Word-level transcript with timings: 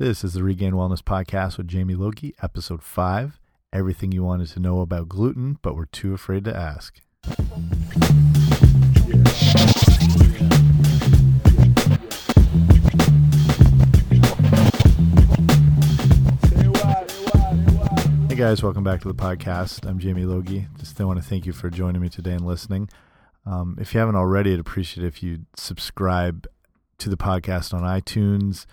This 0.00 0.24
is 0.24 0.32
the 0.32 0.42
Regained 0.42 0.72
Wellness 0.72 1.02
Podcast 1.02 1.58
with 1.58 1.68
Jamie 1.68 1.94
Logie, 1.94 2.34
episode 2.40 2.82
5 2.82 3.38
Everything 3.70 4.12
you 4.12 4.24
wanted 4.24 4.48
to 4.48 4.58
know 4.58 4.80
about 4.80 5.10
gluten, 5.10 5.58
but 5.60 5.76
were 5.76 5.84
too 5.84 6.14
afraid 6.14 6.42
to 6.44 6.56
ask. 6.56 7.00
Hey 18.26 18.36
guys, 18.36 18.62
welcome 18.62 18.82
back 18.82 19.02
to 19.02 19.08
the 19.08 19.14
podcast. 19.14 19.86
I'm 19.86 19.98
Jamie 19.98 20.24
Logie. 20.24 20.66
Just 20.78 20.98
want 20.98 21.22
to 21.22 21.28
thank 21.28 21.44
you 21.44 21.52
for 21.52 21.68
joining 21.68 22.00
me 22.00 22.08
today 22.08 22.32
and 22.32 22.46
listening. 22.46 22.88
Um, 23.44 23.76
if 23.78 23.92
you 23.92 24.00
haven't 24.00 24.16
already, 24.16 24.54
I'd 24.54 24.60
appreciate 24.60 25.04
it 25.04 25.08
if 25.08 25.22
you 25.22 25.40
subscribe 25.58 26.46
to 26.96 27.10
the 27.10 27.18
podcast 27.18 27.74
on 27.74 27.82
iTunes 27.82 28.64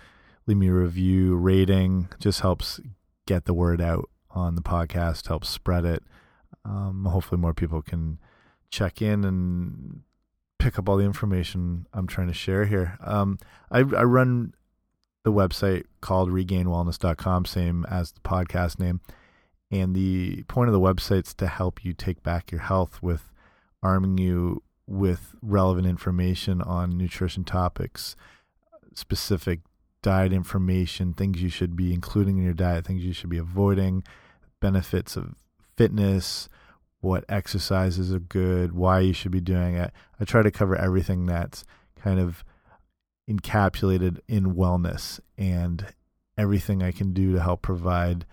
leave 0.48 0.56
me 0.56 0.68
a 0.68 0.72
review, 0.72 1.36
rating. 1.36 2.08
Just 2.18 2.40
helps 2.40 2.80
get 3.26 3.44
the 3.44 3.54
word 3.54 3.80
out 3.80 4.08
on 4.30 4.56
the 4.56 4.62
podcast, 4.62 5.28
helps 5.28 5.48
spread 5.48 5.84
it. 5.84 6.02
Um, 6.64 7.04
hopefully, 7.04 7.40
more 7.40 7.54
people 7.54 7.82
can 7.82 8.18
check 8.70 9.00
in 9.00 9.24
and 9.24 10.00
pick 10.58 10.78
up 10.78 10.88
all 10.88 10.96
the 10.96 11.04
information 11.04 11.86
I'm 11.92 12.06
trying 12.06 12.26
to 12.28 12.34
share 12.34 12.64
here. 12.64 12.98
Um, 13.00 13.38
I, 13.70 13.78
I 13.80 14.02
run 14.02 14.54
the 15.22 15.32
website 15.32 15.84
called 16.00 16.30
regainedwellness.com, 16.30 17.44
same 17.44 17.84
as 17.88 18.12
the 18.12 18.20
podcast 18.20 18.80
name. 18.80 19.00
And 19.70 19.94
the 19.94 20.44
point 20.44 20.68
of 20.68 20.72
the 20.72 20.80
website 20.80 21.26
is 21.26 21.34
to 21.34 21.46
help 21.46 21.84
you 21.84 21.92
take 21.92 22.22
back 22.22 22.50
your 22.50 22.62
health 22.62 23.02
with 23.02 23.30
arming 23.82 24.16
you 24.16 24.62
with 24.86 25.34
relevant 25.42 25.86
information 25.86 26.62
on 26.62 26.96
nutrition 26.96 27.44
topics, 27.44 28.16
specific 28.94 29.60
diet 30.02 30.32
information, 30.32 31.12
things 31.12 31.42
you 31.42 31.48
should 31.48 31.76
be 31.76 31.92
including 31.92 32.38
in 32.38 32.44
your 32.44 32.54
diet, 32.54 32.86
things 32.86 33.04
you 33.04 33.12
should 33.12 33.30
be 33.30 33.38
avoiding, 33.38 34.04
benefits 34.60 35.16
of 35.16 35.34
fitness, 35.76 36.48
what 37.00 37.24
exercises 37.28 38.12
are 38.12 38.18
good, 38.18 38.72
why 38.72 39.00
you 39.00 39.12
should 39.12 39.30
be 39.32 39.40
doing 39.40 39.76
it. 39.76 39.92
I 40.20 40.24
try 40.24 40.42
to 40.42 40.50
cover 40.50 40.76
everything 40.76 41.26
that's 41.26 41.64
kind 42.00 42.18
of 42.18 42.44
encapsulated 43.28 44.18
in 44.26 44.54
wellness 44.54 45.20
and 45.36 45.86
everything 46.36 46.82
I 46.82 46.92
can 46.92 47.12
do 47.12 47.32
to 47.32 47.42
help 47.42 47.62
provide 47.62 48.24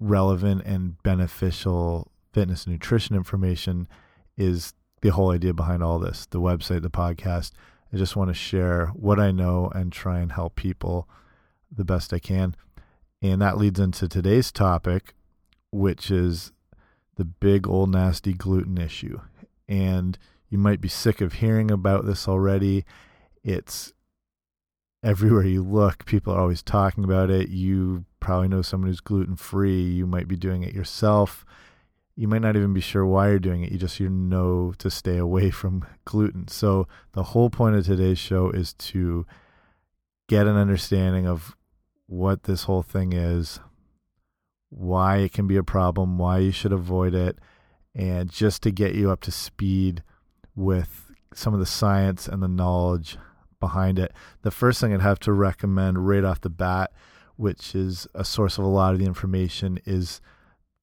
relevant 0.00 0.62
and 0.64 1.00
beneficial 1.02 2.10
fitness 2.32 2.64
and 2.64 2.72
nutrition 2.72 3.14
information 3.14 3.86
is 4.36 4.72
the 5.02 5.10
whole 5.10 5.30
idea 5.30 5.52
behind 5.52 5.82
all 5.82 5.98
this 5.98 6.26
the 6.26 6.40
website, 6.40 6.82
the 6.82 6.90
podcast. 6.90 7.52
I 7.94 7.96
just 7.96 8.16
want 8.16 8.28
to 8.28 8.34
share 8.34 8.88
what 8.88 9.20
I 9.20 9.30
know 9.30 9.70
and 9.72 9.92
try 9.92 10.18
and 10.18 10.32
help 10.32 10.56
people 10.56 11.08
the 11.70 11.84
best 11.84 12.12
I 12.12 12.18
can. 12.18 12.56
And 13.22 13.40
that 13.40 13.56
leads 13.56 13.78
into 13.78 14.08
today's 14.08 14.50
topic, 14.50 15.14
which 15.70 16.10
is 16.10 16.50
the 17.14 17.24
big 17.24 17.68
old 17.68 17.90
nasty 17.90 18.32
gluten 18.32 18.78
issue. 18.78 19.20
And 19.68 20.18
you 20.48 20.58
might 20.58 20.80
be 20.80 20.88
sick 20.88 21.20
of 21.20 21.34
hearing 21.34 21.70
about 21.70 22.04
this 22.04 22.26
already. 22.26 22.84
It's 23.44 23.92
everywhere 25.04 25.44
you 25.44 25.62
look, 25.62 26.04
people 26.04 26.34
are 26.34 26.40
always 26.40 26.64
talking 26.64 27.04
about 27.04 27.30
it. 27.30 27.48
You 27.48 28.06
probably 28.18 28.48
know 28.48 28.62
someone 28.62 28.88
who's 28.88 29.00
gluten 29.00 29.36
free. 29.36 29.82
You 29.82 30.08
might 30.08 30.26
be 30.26 30.36
doing 30.36 30.64
it 30.64 30.74
yourself 30.74 31.44
you 32.16 32.28
might 32.28 32.42
not 32.42 32.56
even 32.56 32.72
be 32.72 32.80
sure 32.80 33.04
why 33.04 33.28
you're 33.28 33.38
doing 33.38 33.62
it. 33.62 33.72
You 33.72 33.78
just 33.78 33.98
you 33.98 34.08
know 34.08 34.72
to 34.78 34.90
stay 34.90 35.16
away 35.16 35.50
from 35.50 35.84
gluten. 36.04 36.48
So 36.48 36.86
the 37.12 37.24
whole 37.24 37.50
point 37.50 37.76
of 37.76 37.84
today's 37.84 38.18
show 38.18 38.50
is 38.50 38.72
to 38.74 39.26
get 40.28 40.46
an 40.46 40.56
understanding 40.56 41.26
of 41.26 41.56
what 42.06 42.44
this 42.44 42.64
whole 42.64 42.82
thing 42.82 43.12
is, 43.12 43.58
why 44.70 45.18
it 45.18 45.32
can 45.32 45.46
be 45.46 45.56
a 45.56 45.64
problem, 45.64 46.18
why 46.18 46.38
you 46.38 46.52
should 46.52 46.72
avoid 46.72 47.14
it, 47.14 47.38
and 47.94 48.30
just 48.30 48.62
to 48.62 48.70
get 48.70 48.94
you 48.94 49.10
up 49.10 49.20
to 49.22 49.32
speed 49.32 50.02
with 50.54 51.12
some 51.34 51.52
of 51.52 51.60
the 51.60 51.66
science 51.66 52.28
and 52.28 52.42
the 52.42 52.48
knowledge 52.48 53.18
behind 53.58 53.98
it. 53.98 54.12
The 54.42 54.50
first 54.50 54.80
thing 54.80 54.92
I'd 54.92 55.00
have 55.00 55.18
to 55.20 55.32
recommend 55.32 56.06
right 56.06 56.24
off 56.24 56.40
the 56.40 56.50
bat, 56.50 56.92
which 57.36 57.74
is 57.74 58.06
a 58.14 58.24
source 58.24 58.56
of 58.56 58.64
a 58.64 58.68
lot 58.68 58.92
of 58.92 59.00
the 59.00 59.06
information, 59.06 59.80
is 59.84 60.20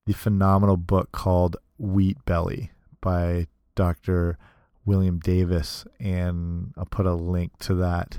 the 0.06 0.12
phenomenal 0.12 0.76
book 0.76 1.12
called 1.12 1.56
Wheat 1.78 2.24
Belly 2.24 2.70
by 3.00 3.46
Dr. 3.74 4.38
William 4.84 5.18
Davis. 5.18 5.84
And 6.00 6.72
I'll 6.76 6.86
put 6.86 7.06
a 7.06 7.14
link 7.14 7.58
to 7.60 7.74
that 7.76 8.18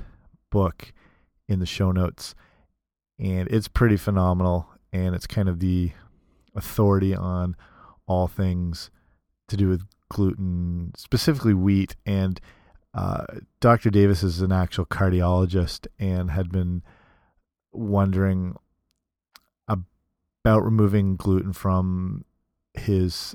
book 0.50 0.92
in 1.48 1.58
the 1.58 1.66
show 1.66 1.92
notes. 1.92 2.34
And 3.18 3.48
it's 3.48 3.68
pretty 3.68 3.96
phenomenal. 3.96 4.68
And 4.92 5.14
it's 5.14 5.26
kind 5.26 5.48
of 5.48 5.60
the 5.60 5.92
authority 6.54 7.14
on 7.14 7.56
all 8.06 8.26
things 8.26 8.90
to 9.48 9.56
do 9.56 9.68
with 9.68 9.82
gluten, 10.08 10.92
specifically 10.96 11.54
wheat. 11.54 11.96
And 12.06 12.40
uh, 12.94 13.24
Dr. 13.60 13.90
Davis 13.90 14.22
is 14.22 14.40
an 14.40 14.52
actual 14.52 14.86
cardiologist 14.86 15.86
and 15.98 16.30
had 16.30 16.50
been 16.50 16.82
wondering 17.72 18.56
about 20.44 20.62
removing 20.62 21.16
gluten 21.16 21.54
from 21.54 22.22
his 22.74 23.34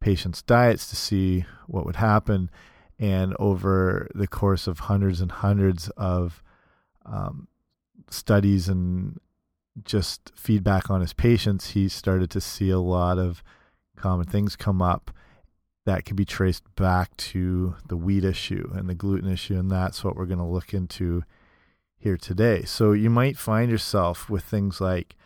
patients' 0.00 0.42
diets 0.42 0.86
to 0.90 0.96
see 0.96 1.46
what 1.66 1.86
would 1.86 1.96
happen. 1.96 2.50
And 2.98 3.34
over 3.38 4.06
the 4.14 4.26
course 4.26 4.66
of 4.66 4.80
hundreds 4.80 5.22
and 5.22 5.32
hundreds 5.32 5.88
of 5.96 6.42
um, 7.06 7.48
studies 8.10 8.68
and 8.68 9.18
just 9.82 10.30
feedback 10.36 10.90
on 10.90 11.00
his 11.00 11.14
patients, 11.14 11.70
he 11.70 11.88
started 11.88 12.30
to 12.32 12.40
see 12.40 12.68
a 12.68 12.78
lot 12.78 13.18
of 13.18 13.42
common 13.96 14.26
things 14.26 14.54
come 14.54 14.82
up 14.82 15.10
that 15.86 16.04
could 16.04 16.16
be 16.16 16.26
traced 16.26 16.62
back 16.76 17.16
to 17.16 17.76
the 17.88 17.96
wheat 17.96 18.24
issue 18.24 18.70
and 18.74 18.90
the 18.90 18.94
gluten 18.94 19.30
issue. 19.30 19.58
And 19.58 19.70
that's 19.70 20.04
what 20.04 20.16
we're 20.16 20.26
going 20.26 20.38
to 20.38 20.44
look 20.44 20.74
into 20.74 21.24
here 21.96 22.18
today. 22.18 22.64
So 22.64 22.92
you 22.92 23.08
might 23.08 23.38
find 23.38 23.70
yourself 23.70 24.28
with 24.28 24.44
things 24.44 24.82
like 24.82 25.16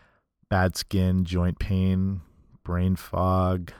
bad 0.48 0.76
skin, 0.76 1.24
joint 1.24 1.58
pain, 1.58 2.20
brain 2.62 2.96
fog, 2.96 3.72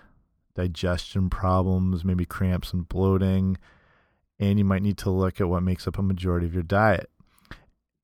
digestion 0.54 1.30
problems, 1.30 2.04
maybe 2.04 2.24
cramps 2.24 2.72
and 2.72 2.88
bloating. 2.88 3.58
And 4.38 4.58
you 4.58 4.64
might 4.64 4.82
need 4.82 4.98
to 4.98 5.10
look 5.10 5.40
at 5.40 5.48
what 5.48 5.62
makes 5.62 5.86
up 5.86 5.98
a 5.98 6.02
majority 6.02 6.46
of 6.46 6.54
your 6.54 6.62
diet. 6.62 7.10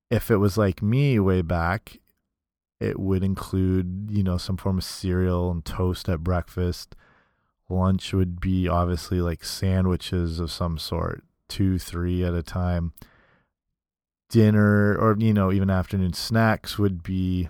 If 0.09 0.31
it 0.31 0.37
was 0.37 0.57
like 0.57 0.81
me 0.81 1.19
way 1.19 1.41
back, 1.41 1.97
it 2.79 2.99
would 2.99 3.23
include, 3.23 4.09
you 4.09 4.23
know, 4.23 4.37
some 4.37 4.57
form 4.57 4.77
of 4.77 4.83
cereal 4.83 5.51
and 5.51 5.63
toast 5.63 6.09
at 6.09 6.23
breakfast. 6.23 6.95
Lunch 7.69 8.13
would 8.13 8.39
be 8.39 8.67
obviously 8.67 9.21
like 9.21 9.43
sandwiches 9.43 10.39
of 10.39 10.51
some 10.51 10.77
sort, 10.77 11.23
two, 11.47 11.79
three 11.79 12.23
at 12.23 12.33
a 12.33 12.43
time. 12.43 12.93
Dinner 14.29 14.97
or, 14.97 15.15
you 15.17 15.33
know, 15.33 15.51
even 15.51 15.69
afternoon 15.69 16.13
snacks 16.13 16.77
would 16.77 17.03
be 17.03 17.49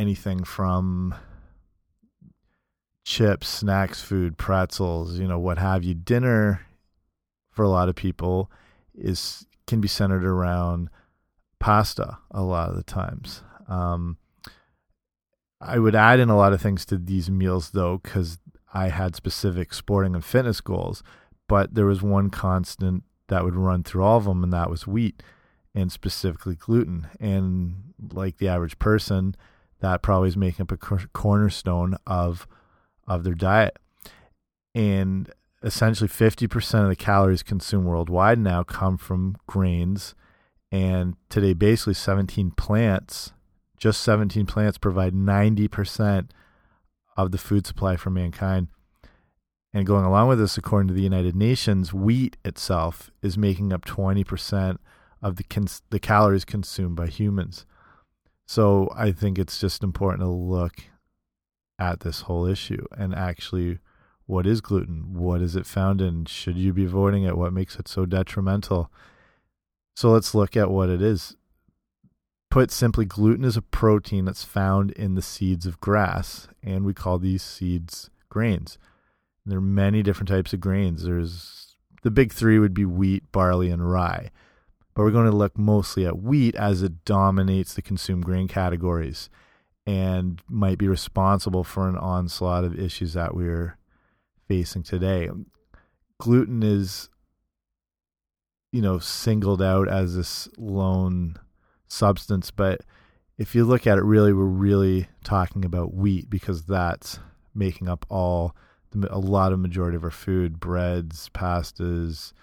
anything 0.00 0.42
from 0.44 1.14
chips, 3.04 3.48
snacks, 3.48 4.00
food, 4.00 4.38
pretzels, 4.38 5.18
you 5.18 5.28
know, 5.28 5.38
what 5.38 5.58
have 5.58 5.84
you. 5.84 5.94
Dinner 5.94 6.66
for 7.50 7.64
a 7.64 7.68
lot 7.68 7.88
of 7.88 7.94
people 7.94 8.50
is 8.94 9.46
can 9.66 9.80
be 9.80 9.88
centered 9.88 10.24
around 10.24 10.88
pasta 11.58 12.18
a 12.30 12.42
lot 12.42 12.70
of 12.70 12.76
the 12.76 12.82
times. 12.82 13.42
Um, 13.68 14.16
I 15.60 15.78
would 15.78 15.94
add 15.94 16.18
in 16.18 16.30
a 16.30 16.36
lot 16.36 16.54
of 16.54 16.62
things 16.62 16.86
to 16.86 16.96
these 16.96 17.30
meals 17.30 17.70
though, 17.70 17.98
because 17.98 18.38
I 18.72 18.88
had 18.88 19.14
specific 19.14 19.74
sporting 19.74 20.14
and 20.14 20.24
fitness 20.24 20.60
goals, 20.60 21.02
but 21.46 21.74
there 21.74 21.86
was 21.86 22.02
one 22.02 22.30
constant 22.30 23.04
that 23.28 23.44
would 23.44 23.54
run 23.54 23.84
through 23.84 24.02
all 24.02 24.16
of 24.16 24.24
them, 24.24 24.42
and 24.42 24.52
that 24.52 24.70
was 24.70 24.86
wheat 24.86 25.22
and 25.74 25.92
specifically 25.92 26.56
gluten. 26.56 27.08
And 27.20 27.92
like 28.12 28.38
the 28.38 28.48
average 28.48 28.78
person, 28.78 29.36
that 29.80 30.02
probably 30.02 30.28
is 30.28 30.36
making 30.36 30.62
up 30.62 30.72
a 30.72 30.76
cornerstone 30.76 31.96
of 32.06 32.46
of 33.06 33.24
their 33.24 33.34
diet. 33.34 33.76
And 34.74 35.30
essentially 35.62 36.08
50% 36.08 36.82
of 36.82 36.88
the 36.88 36.96
calories 36.96 37.42
consumed 37.42 37.86
worldwide 37.86 38.38
now 38.38 38.62
come 38.62 38.96
from 38.96 39.36
grains. 39.46 40.14
And 40.70 41.16
today 41.28 41.52
basically 41.52 41.94
17 41.94 42.52
plants 42.52 43.32
just 43.80 44.02
17 44.02 44.46
plants 44.46 44.78
provide 44.78 45.14
90% 45.14 46.28
of 47.16 47.32
the 47.32 47.38
food 47.38 47.66
supply 47.66 47.96
for 47.96 48.10
mankind. 48.10 48.68
And 49.72 49.86
going 49.86 50.04
along 50.04 50.28
with 50.28 50.38
this 50.38 50.58
according 50.58 50.88
to 50.88 50.94
the 50.94 51.02
united 51.02 51.34
nations 51.34 51.92
wheat 51.92 52.36
itself 52.44 53.10
is 53.22 53.38
making 53.38 53.72
up 53.72 53.84
20% 53.86 54.78
of 55.22 55.36
the 55.36 55.80
the 55.90 55.98
calories 55.98 56.44
consumed 56.44 56.96
by 56.96 57.06
humans 57.06 57.64
so 58.50 58.92
I 58.96 59.12
think 59.12 59.38
it's 59.38 59.60
just 59.60 59.84
important 59.84 60.22
to 60.22 60.28
look 60.28 60.82
at 61.78 62.00
this 62.00 62.22
whole 62.22 62.46
issue 62.46 62.84
and 62.98 63.14
actually 63.14 63.78
what 64.26 64.44
is 64.44 64.60
gluten? 64.60 65.14
What 65.14 65.40
is 65.40 65.54
it 65.54 65.66
found 65.66 66.00
in? 66.00 66.24
Should 66.24 66.56
you 66.56 66.72
be 66.72 66.84
avoiding 66.84 67.22
it? 67.22 67.36
What 67.36 67.52
makes 67.52 67.76
it 67.76 67.86
so 67.86 68.06
detrimental? 68.06 68.90
So 69.94 70.10
let's 70.10 70.34
look 70.34 70.56
at 70.56 70.68
what 70.68 70.88
it 70.88 71.00
is. 71.00 71.36
put 72.50 72.72
simply, 72.72 73.04
gluten 73.04 73.44
is 73.44 73.56
a 73.56 73.62
protein 73.62 74.24
that's 74.24 74.42
found 74.42 74.90
in 74.90 75.14
the 75.14 75.22
seeds 75.22 75.64
of 75.64 75.80
grass, 75.80 76.48
and 76.60 76.84
we 76.84 76.92
call 76.92 77.20
these 77.20 77.44
seeds 77.44 78.10
grains. 78.30 78.78
There 79.46 79.58
are 79.58 79.60
many 79.60 80.02
different 80.02 80.28
types 80.28 80.52
of 80.52 80.58
grains. 80.58 81.04
There's 81.04 81.76
the 82.02 82.10
big 82.10 82.32
three 82.32 82.58
would 82.58 82.74
be 82.74 82.84
wheat, 82.84 83.30
barley, 83.30 83.70
and 83.70 83.88
rye. 83.88 84.32
But 85.00 85.04
we're 85.04 85.12
going 85.12 85.30
to 85.30 85.36
look 85.36 85.56
mostly 85.56 86.04
at 86.04 86.18
wheat 86.20 86.54
as 86.56 86.82
it 86.82 87.06
dominates 87.06 87.72
the 87.72 87.80
consumed 87.80 88.26
grain 88.26 88.46
categories 88.46 89.30
and 89.86 90.42
might 90.46 90.76
be 90.76 90.88
responsible 90.88 91.64
for 91.64 91.88
an 91.88 91.96
onslaught 91.96 92.64
of 92.64 92.78
issues 92.78 93.14
that 93.14 93.34
we're 93.34 93.78
facing 94.46 94.82
today. 94.82 95.30
Gluten 96.18 96.62
is, 96.62 97.08
you 98.72 98.82
know, 98.82 98.98
singled 98.98 99.62
out 99.62 99.88
as 99.88 100.16
this 100.16 100.50
lone 100.58 101.36
substance, 101.86 102.50
but 102.50 102.82
if 103.38 103.54
you 103.54 103.64
look 103.64 103.86
at 103.86 103.96
it, 103.96 104.04
really, 104.04 104.34
we're 104.34 104.44
really 104.44 105.08
talking 105.24 105.64
about 105.64 105.94
wheat 105.94 106.28
because 106.28 106.64
that's 106.64 107.20
making 107.54 107.88
up 107.88 108.04
all 108.10 108.54
a 109.08 109.18
lot 109.18 109.54
of 109.54 109.60
majority 109.60 109.96
of 109.96 110.04
our 110.04 110.10
food, 110.10 110.60
breads, 110.60 111.30
pastas, 111.32 112.34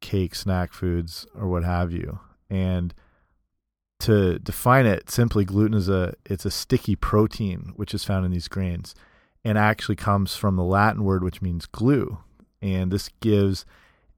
cake, 0.00 0.34
snack 0.34 0.72
foods, 0.72 1.26
or 1.34 1.48
what 1.48 1.64
have 1.64 1.92
you. 1.92 2.20
And 2.50 2.94
to 4.00 4.38
define 4.38 4.86
it 4.86 5.10
simply, 5.10 5.44
gluten 5.44 5.76
is 5.76 5.88
a 5.88 6.14
it's 6.24 6.44
a 6.44 6.50
sticky 6.50 6.96
protein 6.96 7.72
which 7.76 7.94
is 7.94 8.04
found 8.04 8.24
in 8.24 8.30
these 8.32 8.48
grains, 8.48 8.94
and 9.44 9.58
actually 9.58 9.96
comes 9.96 10.36
from 10.36 10.56
the 10.56 10.64
Latin 10.64 11.04
word 11.04 11.24
which 11.24 11.42
means 11.42 11.66
glue, 11.66 12.18
and 12.62 12.90
this 12.90 13.10
gives 13.20 13.64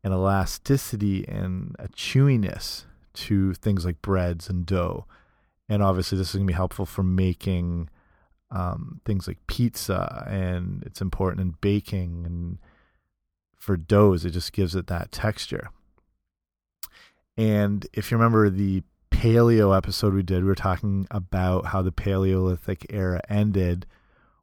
an 0.05 0.13
elasticity 0.13 1.27
and 1.29 1.77
a 1.79 1.89
chewiness 1.89 2.85
to 3.13 3.55
things 3.55 3.85
like 3.85 4.01
breads 4.03 4.49
and 4.49 4.65
dough. 4.65 5.07
And 5.69 5.83
obviously, 5.83 6.19
this 6.19 6.29
is 6.31 6.35
going 6.35 6.47
to 6.47 6.51
be 6.51 6.57
helpful 6.57 6.87
for 6.87 7.03
making 7.03 7.89
um, 8.51 9.01
things 9.05 9.29
like 9.29 9.39
pizza, 9.47 10.27
and 10.29 10.83
it's 10.85 11.01
important 11.01 11.41
in 11.41 11.55
baking 11.61 12.27
and 12.27 12.59
for 13.61 13.77
doughs. 13.77 14.25
It 14.25 14.31
just 14.31 14.53
gives 14.53 14.75
it 14.75 14.89
that 14.89 15.13
texture. 15.13 15.71
And 17.37 17.87
if 17.93 18.11
you 18.11 18.17
remember 18.17 18.51
the 18.51 18.83
paleo 19.11 19.77
episode 19.77 20.15
we 20.15 20.23
did, 20.23 20.43
we 20.43 20.49
were 20.49 20.55
talking 20.55 21.07
about 21.11 21.67
how 21.67 21.83
the 21.83 21.93
Paleolithic 21.93 22.87
era 22.91 23.21
ended 23.29 23.87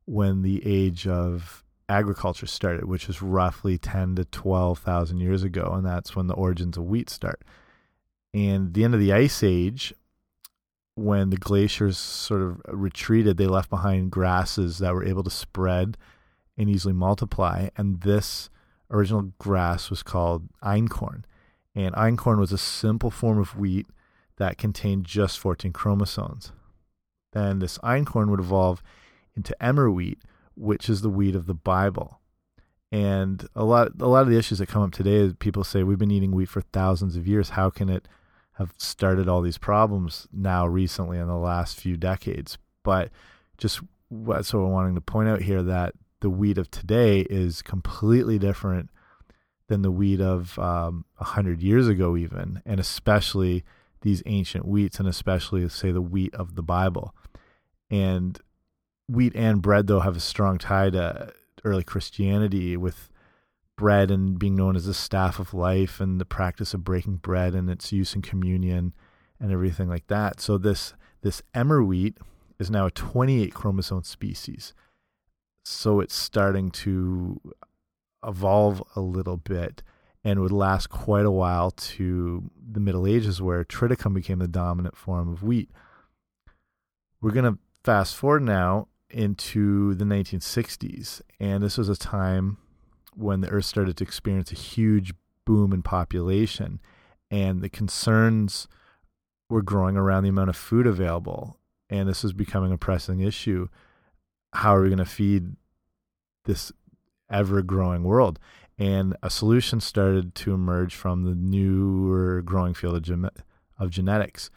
when 0.05 0.43
the 0.43 0.61
age 0.65 1.07
of 1.07 1.63
agriculture 1.89 2.45
started, 2.45 2.85
which 2.85 3.09
is 3.09 3.21
roughly 3.21 3.77
10 3.77 4.15
to 4.15 4.25
12,000 4.25 5.19
years 5.19 5.43
ago. 5.43 5.71
And 5.73 5.85
that's 5.85 6.15
when 6.15 6.27
the 6.27 6.35
origins 6.35 6.77
of 6.77 6.85
wheat 6.85 7.09
start. 7.09 7.43
And 8.33 8.73
the 8.73 8.83
end 8.83 8.93
of 8.93 8.99
the 8.99 9.13
ice 9.13 9.41
age, 9.41 9.93
when 10.95 11.29
the 11.29 11.37
glaciers 11.37 11.97
sort 11.97 12.41
of 12.41 12.61
retreated, 12.67 13.37
they 13.37 13.47
left 13.47 13.69
behind 13.69 14.11
grasses 14.11 14.77
that 14.79 14.93
were 14.93 15.05
able 15.05 15.23
to 15.23 15.29
spread 15.29 15.97
and 16.57 16.69
easily 16.69 16.93
multiply. 16.93 17.69
And 17.77 18.01
this 18.01 18.49
original 18.89 19.33
grass 19.39 19.89
was 19.89 20.03
called 20.03 20.49
einkorn. 20.63 21.23
And 21.75 21.93
einkorn 21.95 22.39
was 22.39 22.51
a 22.51 22.57
simple 22.57 23.11
form 23.11 23.37
of 23.37 23.57
wheat 23.57 23.87
that 24.37 24.57
contained 24.57 25.05
just 25.05 25.39
14 25.39 25.73
chromosomes. 25.73 26.51
Then 27.33 27.59
this 27.59 27.77
einkorn 27.79 28.29
would 28.29 28.39
evolve 28.39 28.81
into 29.35 29.61
emmer 29.63 29.91
wheat, 29.91 30.19
which 30.55 30.89
is 30.89 31.01
the 31.01 31.09
wheat 31.09 31.35
of 31.35 31.45
the 31.45 31.53
Bible. 31.53 32.19
And 32.91 33.47
a 33.55 33.63
lot, 33.63 33.91
a 33.99 34.07
lot 34.07 34.21
of 34.21 34.29
the 34.29 34.37
issues 34.37 34.59
that 34.59 34.69
come 34.69 34.81
up 34.81 34.91
today 34.91 35.15
is 35.15 35.33
people 35.33 35.63
say 35.63 35.83
we've 35.83 35.97
been 35.97 36.11
eating 36.11 36.31
wheat 36.31 36.49
for 36.49 36.61
thousands 36.61 37.15
of 37.15 37.27
years. 37.27 37.49
How 37.49 37.69
can 37.69 37.89
it 37.89 38.07
have 38.53 38.73
started 38.77 39.27
all 39.27 39.41
these 39.41 39.57
problems 39.57 40.27
now 40.31 40.65
recently 40.65 41.19
in 41.19 41.27
the 41.27 41.35
last 41.35 41.79
few 41.79 41.97
decades? 41.97 42.57
But 42.83 43.11
just 43.57 43.81
so 44.09 44.59
we're 44.59 44.67
wanting 44.67 44.95
to 44.95 45.01
point 45.01 45.27
out 45.27 45.41
here 45.41 45.61
that 45.63 45.93
the 46.21 46.29
wheat 46.29 46.57
of 46.57 46.71
today 46.71 47.21
is 47.21 47.61
completely 47.61 48.39
different 48.39 48.89
than 49.67 49.81
the 49.81 49.91
wheat 49.91 50.21
of 50.21 50.57
um, 50.59 51.05
a 51.17 51.23
um, 51.23 51.27
hundred 51.27 51.61
years 51.61 51.87
ago, 51.87 52.15
even, 52.15 52.61
and 52.65 52.79
especially 52.79 53.63
these 54.01 54.23
ancient 54.25 54.65
wheats, 54.65 54.99
and 54.99 55.07
especially 55.07 55.67
say 55.69 55.91
the 55.91 56.01
wheat 56.01 56.33
of 56.33 56.55
the 56.55 56.63
Bible. 56.63 57.13
And 57.89 58.39
wheat 59.07 59.35
and 59.35 59.61
bread, 59.61 59.87
though, 59.87 59.99
have 59.99 60.15
a 60.15 60.21
strong 60.21 60.57
tie 60.57 60.89
to 60.91 61.33
early 61.63 61.83
Christianity, 61.83 62.77
with 62.77 63.09
bread 63.75 64.09
and 64.09 64.39
being 64.39 64.55
known 64.55 64.75
as 64.75 64.85
the 64.85 64.93
staff 64.93 65.39
of 65.39 65.53
life, 65.53 65.99
and 65.99 66.19
the 66.19 66.25
practice 66.25 66.73
of 66.73 66.83
breaking 66.83 67.17
bread 67.17 67.53
and 67.53 67.69
its 67.69 67.91
use 67.91 68.15
in 68.15 68.21
communion, 68.21 68.93
and 69.39 69.51
everything 69.51 69.89
like 69.89 70.07
that. 70.07 70.39
So 70.39 70.57
this 70.57 70.93
this 71.21 71.41
emmer 71.53 71.83
wheat 71.83 72.17
is 72.59 72.71
now 72.71 72.85
a 72.85 72.91
28 72.91 73.53
chromosome 73.53 74.03
species. 74.03 74.73
So 75.69 75.99
it's 75.99 76.15
starting 76.15 76.71
to 76.71 77.41
evolve 78.25 78.81
a 78.95 79.01
little 79.01 79.35
bit 79.35 79.83
and 80.23 80.39
would 80.39 80.53
last 80.53 80.87
quite 80.87 81.25
a 81.25 81.31
while 81.31 81.71
to 81.71 82.49
the 82.71 82.79
Middle 82.79 83.05
Ages, 83.05 83.41
where 83.41 83.65
triticum 83.65 84.13
became 84.13 84.39
the 84.39 84.47
dominant 84.47 84.95
form 84.95 85.27
of 85.27 85.43
wheat. 85.43 85.69
We're 87.19 87.31
going 87.31 87.53
to 87.53 87.59
fast 87.83 88.15
forward 88.15 88.43
now 88.43 88.87
into 89.09 89.93
the 89.95 90.05
1960s, 90.05 91.21
and 91.37 91.61
this 91.61 91.77
was 91.77 91.89
a 91.89 91.97
time 91.97 92.57
when 93.13 93.41
the 93.41 93.49
Earth 93.49 93.65
started 93.65 93.97
to 93.97 94.05
experience 94.05 94.53
a 94.53 94.55
huge 94.55 95.13
boom 95.45 95.73
in 95.73 95.81
population, 95.81 96.79
and 97.29 97.61
the 97.61 97.69
concerns 97.69 98.69
were 99.49 99.61
growing 99.61 99.97
around 99.97 100.23
the 100.23 100.29
amount 100.29 100.49
of 100.49 100.55
food 100.55 100.87
available, 100.87 101.59
and 101.89 102.07
this 102.07 102.23
was 102.23 102.31
becoming 102.31 102.71
a 102.71 102.77
pressing 102.77 103.19
issue. 103.19 103.67
How 104.57 104.75
are 104.75 104.81
we 104.81 104.89
going 104.89 104.97
to 104.99 105.05
feed 105.05 105.55
this 106.45 106.71
ever 107.29 107.61
growing 107.61 108.03
world? 108.03 108.39
and 108.79 109.15
a 109.23 109.29
solution 109.29 109.79
started 109.79 110.35
to 110.35 110.53
emerge 110.53 110.93
from 110.93 111.23
the 111.23 111.33
newer 111.33 112.41
growing 112.43 112.73
field 112.73 112.95
of, 112.95 113.01
gen 113.01 113.29
of 113.79 113.89
genetics. 113.89 114.49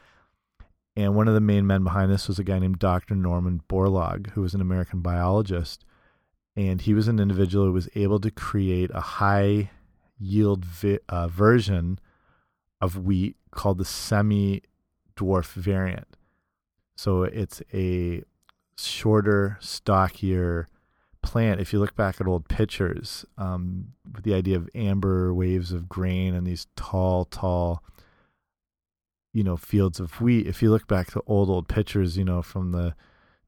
And 0.94 1.14
one 1.14 1.28
of 1.28 1.34
the 1.34 1.40
main 1.40 1.66
men 1.66 1.84
behind 1.84 2.12
this 2.12 2.28
was 2.28 2.38
a 2.38 2.44
guy 2.44 2.58
named 2.58 2.78
Dr. 2.78 3.14
Norman 3.14 3.62
Borlaug, 3.68 4.30
who 4.30 4.42
was 4.42 4.52
an 4.52 4.60
American 4.60 5.00
biologist. 5.00 5.84
And 6.54 6.82
he 6.82 6.92
was 6.92 7.08
an 7.08 7.18
individual 7.18 7.66
who 7.66 7.72
was 7.72 7.88
able 7.94 8.20
to 8.20 8.30
create 8.30 8.90
a 8.92 9.00
high 9.00 9.70
yield 10.18 10.66
uh, 11.08 11.28
version 11.28 11.98
of 12.80 12.98
wheat 12.98 13.36
called 13.50 13.78
the 13.78 13.84
semi 13.84 14.62
dwarf 15.16 15.52
variant. 15.52 16.08
So 16.96 17.22
it's 17.22 17.62
a 17.72 18.22
shorter, 18.84 19.58
stockier, 19.60 20.68
plant, 21.22 21.60
if 21.60 21.72
you 21.72 21.78
look 21.78 21.94
back 21.96 22.20
at 22.20 22.26
old 22.26 22.48
pictures, 22.48 23.24
um, 23.36 23.92
with 24.12 24.24
the 24.24 24.34
idea 24.34 24.56
of 24.56 24.68
amber 24.74 25.34
waves 25.34 25.72
of 25.72 25.88
grain 25.88 26.34
and 26.34 26.46
these 26.46 26.66
tall, 26.76 27.24
tall, 27.24 27.82
you 29.32 29.44
know, 29.44 29.56
fields 29.56 30.00
of 30.00 30.20
wheat. 30.20 30.46
If 30.46 30.62
you 30.62 30.70
look 30.70 30.86
back 30.86 31.10
to 31.12 31.22
old, 31.26 31.48
old 31.48 31.68
pictures, 31.68 32.16
you 32.16 32.24
know, 32.24 32.42
from 32.42 32.72
the 32.72 32.94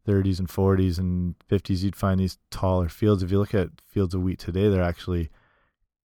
30s 0.07 0.39
and 0.39 0.49
40s 0.49 0.99
and 0.99 1.35
50s, 1.51 1.83
you'd 1.83 1.97
find 1.97 2.21
these 2.21 2.39
taller 2.51 2.89
fields. 2.89 3.23
If 3.23 3.31
you 3.31 3.39
look 3.39 3.55
at 3.55 3.71
fields 3.87 4.15
of 4.15 4.23
wheat 4.23 4.39
today, 4.39 4.69
they're 4.69 4.83
actually 4.83 5.31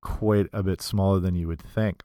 quite 0.00 0.47
a 0.52 0.62
bit 0.62 0.80
smaller 0.80 1.21
than 1.21 1.35
you 1.35 1.49
would 1.49 1.61
think. 1.61 2.02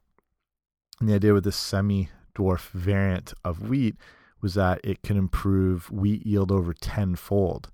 And 1.00 1.10
the 1.10 1.16
idea 1.16 1.34
with 1.34 1.44
this 1.44 1.56
semi 1.56 2.10
dwarf 2.36 2.70
variant 2.70 3.34
of 3.44 3.70
wheat 3.70 3.96
was 4.42 4.56
that 4.56 4.80
it 4.84 5.02
can 5.04 5.18
improve 5.18 5.92
wheat 5.92 6.26
yield 6.26 6.52
over 6.52 6.74
tenfold 6.74 7.72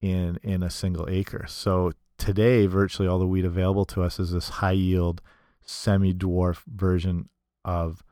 in 0.00 0.38
in 0.42 0.62
a 0.62 0.70
single 0.70 1.08
acre. 1.08 1.46
So 1.48 1.92
today, 2.18 2.66
virtually 2.66 3.08
all 3.08 3.18
the 3.18 3.26
wheat 3.26 3.44
available 3.44 3.84
to 3.86 4.02
us 4.02 4.18
is 4.18 4.32
this 4.32 4.48
high 4.48 4.72
yield, 4.72 5.20
semi 5.60 6.14
dwarf 6.14 6.62
version 6.66 7.28
of 7.64 8.02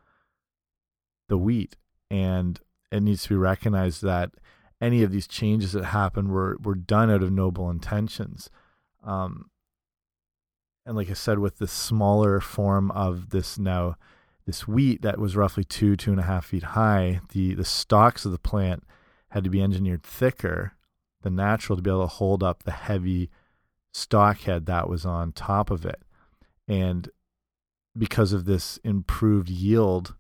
the 1.29 1.39
wheat, 1.39 1.77
and 2.11 2.61
it 2.91 3.03
needs 3.03 3.25
to 3.25 3.31
be 3.31 3.37
recognized 3.37 4.03
that 4.03 4.31
any 4.81 5.03
of 5.03 5.11
these 5.11 5.27
changes 5.27 5.73
that 5.73 5.87
happened 5.87 6.31
were 6.31 6.57
were 6.63 6.75
done 6.75 7.11
out 7.11 7.23
of 7.23 7.33
noble 7.33 7.71
intentions. 7.71 8.51
Um, 9.05 9.51
and 10.87 10.97
like 10.97 11.11
I 11.11 11.15
said, 11.15 11.39
with 11.39 11.59
the 11.59 11.69
smaller 11.69 12.41
form 12.41 12.91
of 12.93 13.31
this 13.31 13.59
now, 13.59 13.97
this 14.49 14.67
wheat 14.67 15.03
that 15.03 15.19
was 15.19 15.37
roughly 15.37 15.63
two 15.63 15.95
two 15.95 16.11
and 16.11 16.19
a 16.19 16.25
half 16.25 16.47
feet 16.47 16.63
high, 16.63 17.21
the 17.33 17.53
the 17.53 17.67
stalks 17.67 18.25
of 18.25 18.33
the 18.33 18.39
plant 18.39 18.83
had 19.29 19.45
to 19.45 19.51
be 19.51 19.63
engineered 19.63 20.03
thicker 20.03 20.73
than 21.21 21.37
natural 21.37 21.77
to 21.77 21.83
be 21.83 21.91
able 21.91 22.01
to 22.01 22.07
hold 22.07 22.43
up 22.43 22.63
the 22.63 22.71
heavy 22.71 23.29
stock 23.93 24.41
head 24.41 24.65
that 24.65 24.89
was 24.89 25.05
on 25.05 25.33
top 25.33 25.71
of 25.71 25.85
it. 25.85 26.01
And 26.67 27.11
because 27.97 28.33
of 28.33 28.47
this 28.47 28.79
improved 28.79 29.51
yield 29.51 30.15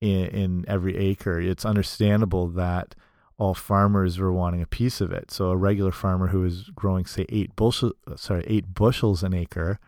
in, 0.00 0.26
in 0.26 0.64
every 0.68 0.96
acre, 0.96 1.40
it's 1.40 1.64
understandable 1.64 2.46
that 2.46 2.94
all 3.38 3.54
farmers 3.54 4.20
were 4.20 4.32
wanting 4.32 4.62
a 4.62 4.66
piece 4.66 5.00
of 5.00 5.10
it. 5.10 5.32
So 5.32 5.50
a 5.50 5.56
regular 5.56 5.90
farmer 5.90 6.28
who 6.28 6.42
was 6.42 6.70
growing, 6.70 7.06
say, 7.06 7.26
eight 7.28 7.56
bushel, 7.56 7.94
sorry, 8.14 8.44
eight 8.46 8.72
bushels 8.72 9.24
an 9.24 9.34
acre, 9.34 9.80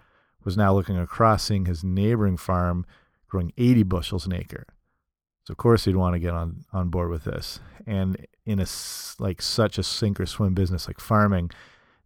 was 0.47 0.57
now 0.57 0.73
looking 0.73 0.97
across, 0.97 1.43
seeing 1.43 1.67
his 1.67 1.85
neighboring 1.85 2.37
farm 2.37 2.87
growing 3.27 3.53
80 3.59 3.83
bushels 3.83 4.25
an 4.25 4.33
acre. 4.33 4.65
So 5.45 5.53
of 5.53 5.59
course 5.59 5.85
he'd 5.85 5.97
want 5.97 6.15
to 6.15 6.21
get 6.21 6.33
on 6.33 6.65
on 6.73 6.89
board 6.89 7.11
with 7.11 7.25
this. 7.25 7.61
And 7.87 8.27
in 8.47 8.61
a 8.61 8.67
like 9.19 9.43
such 9.43 9.77
a 9.77 9.83
sink 9.83 10.21
or 10.21 10.27
swim 10.27 10.55
business 10.55 10.87
like 10.87 11.01
farming, 11.01 11.51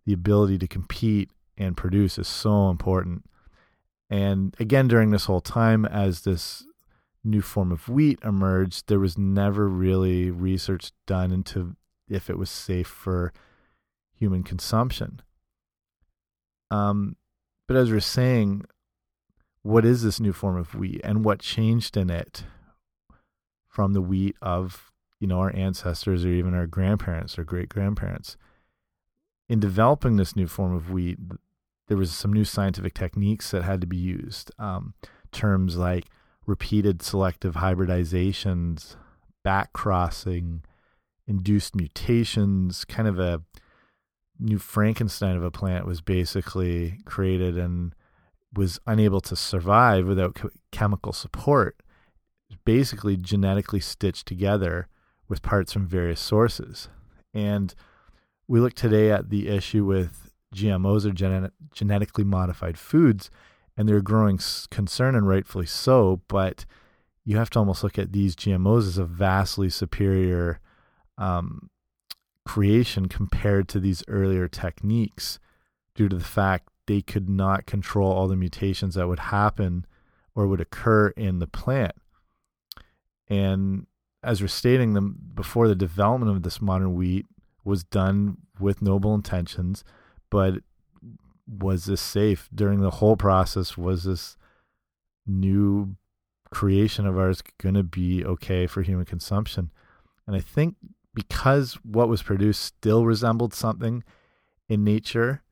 the 0.07 0.15
ability 0.15 0.59
to 0.59 0.67
compete 0.67 1.31
and 1.57 1.77
produce 1.77 2.19
is 2.19 2.27
so 2.27 2.71
important. 2.71 3.25
And 4.09 4.57
again, 4.59 4.89
during 4.89 5.11
this 5.11 5.27
whole 5.27 5.43
time, 5.43 5.85
as 5.85 6.23
this 6.23 6.65
new 7.23 7.43
form 7.43 7.71
of 7.71 7.89
wheat 7.89 8.19
emerged, 8.25 8.89
there 8.89 8.99
was 8.99 9.19
never 9.19 9.69
really 9.69 10.31
research 10.31 10.93
done 11.07 11.31
into 11.31 11.77
if 12.09 12.31
it 12.31 12.39
was 12.39 12.51
safe 12.51 12.89
for 12.89 13.33
human 14.15 14.43
consumption. 14.43 15.21
Um, 16.71 17.17
but 17.71 17.77
as 17.77 17.89
we 17.89 17.97
are 17.97 18.00
saying, 18.00 18.65
what 19.62 19.85
is 19.85 20.03
this 20.03 20.19
new 20.19 20.33
form 20.33 20.57
of 20.57 20.75
wheat 20.75 21.00
and 21.05 21.25
what 21.25 21.39
changed 21.39 21.97
in 21.97 22.11
it 22.11 22.43
from 23.69 23.93
the 23.93 24.03
wheat 24.03 24.35
of 24.43 24.91
you 25.21 25.29
know 25.29 25.39
our 25.39 25.55
ancestors 25.55 26.25
or 26.25 26.31
even 26.31 26.53
our 26.53 26.67
grandparents 26.67 27.39
or 27.39 27.45
great 27.45 27.69
grandparents? 27.69 28.37
In 29.49 29.61
developing 29.61 30.17
this 30.17 30.35
new 30.35 30.49
form 30.49 30.75
of 30.75 30.91
wheat, 30.91 31.17
there 31.87 31.97
was 31.97 32.11
some 32.11 32.33
new 32.33 32.45
scientific 32.45 32.93
techniques 32.93 33.53
that 33.53 33.62
had 33.62 33.81
to 33.83 33.87
be 33.87 33.97
used. 33.97 34.50
Um, 34.59 34.95
terms 35.31 35.77
like 35.77 36.07
repeated 36.47 37.03
selective 37.03 37.55
hybridizations, 37.55 38.97
back 39.45 39.73
crossing, 39.73 40.65
induced 41.29 41.77
mutations, 41.77 42.85
kind 42.85 43.07
of 43.07 43.21
a 43.21 43.43
new 44.41 44.59
Frankenstein 44.59 45.37
of 45.37 45.45
a 45.45 45.51
plant 45.51 45.87
was 45.87 46.01
basically 46.01 46.99
created 47.05 47.57
and 47.57 47.95
was 48.55 48.81
unable 48.87 49.21
to 49.21 49.37
survive 49.37 50.07
without 50.07 50.37
chemical 50.73 51.13
support. 51.13 51.77
Basically, 52.65 53.17
genetically 53.17 53.81
stitched 53.81 54.27
together 54.27 54.89
with 55.29 55.43
parts 55.43 55.73
from 55.73 55.87
various 55.87 56.21
sources. 56.21 56.89
And 57.33 57.75
we 58.49 58.59
look 58.59 58.75
today 58.75 59.11
at 59.13 59.31
the 59.31 59.49
issue 59.49 59.85
with 59.85 60.33
GMOs 60.55 61.05
or 61.05 61.13
genet 61.13 61.53
genetically 61.73 62.25
modified 62.25 62.77
foods 62.77 63.31
and 63.77 63.89
they're 63.89 64.03
growing 64.03 64.39
concern, 64.71 65.15
and 65.15 65.27
rightfully 65.27 65.65
so. 65.65 66.21
But 66.29 66.67
you 67.25 67.39
have 67.39 67.49
to 67.51 67.59
almost 67.59 67.83
look 67.83 67.99
at 67.99 68.13
these 68.13 68.37
GMOs 68.37 68.87
as 68.87 68.99
a 68.99 69.07
vastly 69.07 69.71
superior 69.71 70.61
um, 71.17 71.71
creation 72.47 73.09
compared 73.09 73.69
to 73.69 73.81
these 73.81 74.03
earlier 74.09 74.49
techniques, 74.49 75.39
due 75.95 76.09
to 76.09 76.17
the 76.17 76.25
fact 76.25 76.69
they 76.87 77.03
could 77.03 77.29
not 77.29 77.67
control 77.67 78.13
all 78.13 78.29
the 78.29 78.37
mutations 78.37 78.95
that 78.95 79.09
would 79.09 79.19
happen 79.19 79.87
or 80.35 80.47
would 80.47 80.61
occur 80.61 81.09
in 81.09 81.39
the 81.39 81.47
plant. 81.47 81.93
And 83.29 83.87
as 84.23 84.41
we're 84.41 84.49
stating 84.49 84.95
them 84.95 85.17
before, 85.35 85.69
the 85.69 85.75
development 85.75 86.35
of 86.35 86.43
this 86.43 86.61
modern 86.61 86.95
wheat 86.95 87.27
was 87.65 87.85
done 87.85 88.39
with 88.59 88.83
noble 88.83 89.15
intentions, 89.15 89.85
but 90.31 90.55
was 91.47 91.85
this 91.85 92.01
safe 92.01 92.49
during 92.55 92.81
the 92.81 92.91
whole 92.91 93.17
process? 93.17 93.77
Was 93.77 94.05
this 94.05 94.37
new 95.27 95.97
creation 96.51 97.07
of 97.07 97.19
ours 97.19 97.43
going 97.59 97.75
to 97.75 97.83
be 97.83 98.25
okay 98.25 98.67
for 98.67 98.83
human 98.83 99.05
consumption? 99.05 99.71
And 100.27 100.37
I 100.37 100.41
think 100.41 100.77
because 101.14 101.75
what 101.85 102.09
was 102.09 102.23
produced 102.23 102.62
still 102.62 103.05
resembled 103.05 103.55
something 103.55 104.05
in 104.69 104.85
nature, 104.85 105.43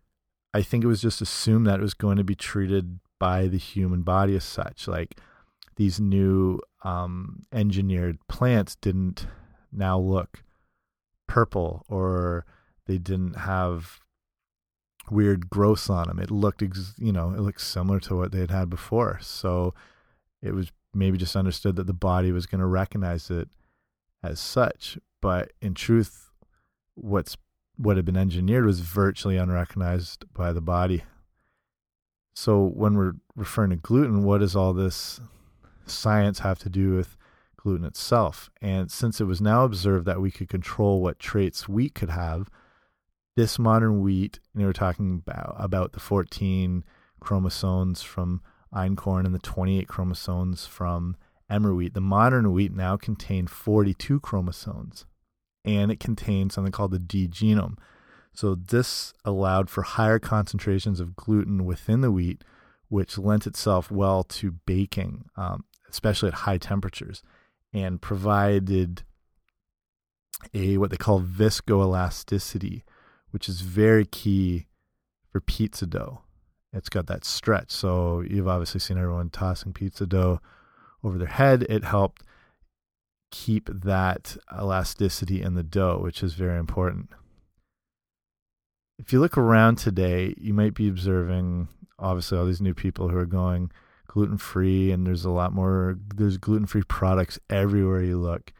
I 0.54 0.62
think 0.62 0.84
it 0.84 0.88
was 0.88 1.02
just 1.02 1.20
assumed 1.20 1.66
that 1.66 1.80
it 1.80 1.82
was 1.82 1.94
going 1.94 2.16
to 2.16 2.24
be 2.24 2.34
treated 2.34 3.00
by 3.18 3.48
the 3.48 3.58
human 3.58 4.02
body 4.02 4.36
as 4.36 4.44
such. 4.44 4.86
Like 4.86 5.18
these 5.76 6.00
new 6.00 6.60
um, 6.84 7.42
engineered 7.52 8.18
plants 8.28 8.76
didn't 8.76 9.26
now 9.72 9.98
look 9.98 10.42
purple 11.26 11.84
or 11.88 12.46
they 12.86 12.98
didn't 12.98 13.34
have 13.34 14.00
weird 15.10 15.50
growths 15.50 15.90
on 15.90 16.08
them. 16.08 16.18
It 16.18 16.30
looked, 16.30 16.62
you 16.98 17.12
know, 17.12 17.30
it 17.30 17.40
looked 17.40 17.60
similar 17.60 18.00
to 18.00 18.16
what 18.16 18.32
they 18.32 18.40
had 18.40 18.50
had 18.50 18.70
before. 18.70 19.18
So 19.20 19.74
it 20.42 20.54
was 20.54 20.72
maybe 20.94 21.18
just 21.18 21.36
understood 21.36 21.76
that 21.76 21.86
the 21.86 21.92
body 21.92 22.32
was 22.32 22.46
going 22.46 22.60
to 22.60 22.66
recognize 22.66 23.30
it 23.30 23.48
as 24.22 24.40
such. 24.40 24.98
But 25.20 25.52
in 25.60 25.75
truth, 25.75 26.30
what's 26.94 27.37
what 27.76 27.96
had 27.96 28.04
been 28.04 28.16
engineered 28.16 28.66
was 28.66 28.80
virtually 28.80 29.37
unrecognized 29.37 30.25
by 30.34 30.52
the 30.52 30.60
body. 30.60 31.04
So 32.34 32.64
when 32.64 32.96
we're 32.96 33.14
referring 33.37 33.70
to 33.70 33.76
gluten, 33.76 34.25
what 34.25 34.38
does 34.38 34.56
all 34.56 34.72
this 34.72 35.20
science 35.87 36.40
have 36.40 36.58
to 36.60 36.68
do 36.68 36.96
with 36.96 37.16
gluten 37.56 37.84
itself? 37.84 38.50
And 38.60 38.90
since 38.90 39.20
it 39.20 39.25
was 39.25 39.40
now 39.40 39.64
observed 39.64 40.06
that 40.06 40.20
we 40.20 40.30
could 40.30 40.48
control 40.48 41.00
what 41.00 41.20
traits 41.20 41.68
wheat 41.68 41.94
could 41.94 42.10
have, 42.10 42.48
this 43.37 43.58
modern 43.58 44.02
wheat, 44.02 44.40
and 44.54 44.64
we're 44.64 44.72
talking 44.72 45.22
about, 45.25 45.54
about 45.58 45.92
the 45.92 46.00
14 46.00 46.84
chromosomes 47.20 48.02
from 48.02 48.40
einkorn 48.75 49.25
and 49.25 49.34
the 49.34 49.38
28 49.38 49.87
chromosomes 49.87 50.66
from 50.66 51.16
emmer 51.50 51.74
wheat. 51.74 51.94
The 51.94 52.00
modern 52.00 52.52
wheat 52.52 52.72
now 52.72 52.96
contained 52.96 53.50
42 53.50 54.20
chromosomes, 54.20 55.06
and 55.64 55.90
it 55.90 56.00
contained 56.00 56.52
something 56.52 56.72
called 56.72 56.92
the 56.92 56.98
D 56.98 57.28
genome. 57.28 57.78
So 58.32 58.54
this 58.54 59.12
allowed 59.24 59.68
for 59.68 59.82
higher 59.82 60.18
concentrations 60.18 61.00
of 61.00 61.16
gluten 61.16 61.64
within 61.64 62.00
the 62.02 62.12
wheat, 62.12 62.44
which 62.88 63.18
lent 63.18 63.46
itself 63.46 63.90
well 63.90 64.22
to 64.24 64.52
baking, 64.64 65.24
um, 65.36 65.64
especially 65.88 66.28
at 66.28 66.34
high 66.34 66.58
temperatures, 66.58 67.22
and 67.72 68.00
provided 68.00 69.02
a 70.54 70.76
what 70.76 70.90
they 70.90 70.96
call 70.96 71.20
viscoelasticity, 71.20 72.82
which 73.30 73.48
is 73.48 73.60
very 73.60 74.04
key 74.04 74.66
for 75.30 75.40
pizza 75.40 75.86
dough. 75.86 76.22
It's 76.72 76.88
got 76.88 77.06
that 77.06 77.24
stretch. 77.24 77.70
So 77.70 78.20
you've 78.20 78.48
obviously 78.48 78.80
seen 78.80 78.98
everyone 78.98 79.30
tossing 79.30 79.72
pizza 79.72 80.06
dough 80.06 80.40
over 81.02 81.18
their 81.18 81.28
head. 81.28 81.64
It 81.68 81.84
helped 81.84 82.22
keep 83.30 83.68
that 83.72 84.36
elasticity 84.52 85.42
in 85.42 85.54
the 85.54 85.62
dough, 85.62 85.98
which 86.02 86.22
is 86.22 86.34
very 86.34 86.58
important. 86.58 87.10
If 88.98 89.12
you 89.12 89.20
look 89.20 89.38
around 89.38 89.76
today, 89.76 90.34
you 90.38 90.52
might 90.52 90.74
be 90.74 90.88
observing 90.88 91.68
obviously 91.98 92.38
all 92.38 92.46
these 92.46 92.60
new 92.60 92.74
people 92.74 93.08
who 93.08 93.16
are 93.16 93.26
going 93.26 93.70
gluten 94.06 94.38
free, 94.38 94.90
and 94.90 95.06
there's 95.06 95.24
a 95.24 95.30
lot 95.30 95.52
more, 95.52 95.98
there's 96.14 96.38
gluten 96.38 96.66
free 96.66 96.82
products 96.82 97.38
everywhere 97.50 98.02
you 98.02 98.18
look 98.18 98.52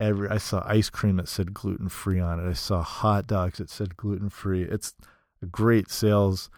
every 0.00 0.28
I 0.28 0.38
saw 0.38 0.62
ice 0.66 0.90
cream 0.90 1.16
that 1.16 1.28
said 1.28 1.54
gluten 1.54 1.88
free 1.88 2.20
on 2.20 2.40
it. 2.40 2.48
I 2.48 2.54
saw 2.54 2.82
hot 2.82 3.26
dogs 3.26 3.58
that 3.58 3.70
said 3.70 3.96
gluten 3.96 4.30
free. 4.30 4.62
It's 4.62 4.94
a 5.42 5.46
great 5.46 5.90
sales 5.90 6.50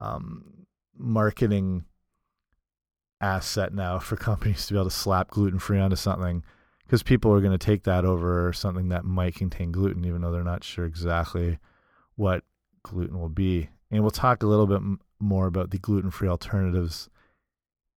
um, 0.00 0.66
marketing 0.96 1.84
asset 3.20 3.72
now 3.74 3.98
for 3.98 4.16
companies 4.16 4.66
to 4.66 4.74
be 4.74 4.78
able 4.78 4.88
to 4.88 4.94
slap 4.94 5.30
gluten 5.30 5.58
free 5.58 5.78
onto 5.78 5.96
something 5.96 6.42
because 6.84 7.02
people 7.02 7.32
are 7.32 7.40
going 7.40 7.56
to 7.56 7.58
take 7.58 7.84
that 7.84 8.04
over 8.04 8.52
something 8.52 8.88
that 8.88 9.04
might 9.04 9.34
contain 9.34 9.70
gluten, 9.70 10.04
even 10.04 10.22
though 10.22 10.32
they're 10.32 10.42
not 10.42 10.64
sure 10.64 10.86
exactly 10.86 11.58
what 12.16 12.44
gluten 12.82 13.20
will 13.20 13.28
be. 13.28 13.68
And 13.90 14.00
we'll 14.02 14.10
talk 14.10 14.42
a 14.42 14.46
little 14.46 14.66
bit 14.66 14.80
more 15.20 15.46
about 15.46 15.70
the 15.70 15.78
gluten 15.78 16.10
free 16.10 16.28
alternatives 16.28 17.10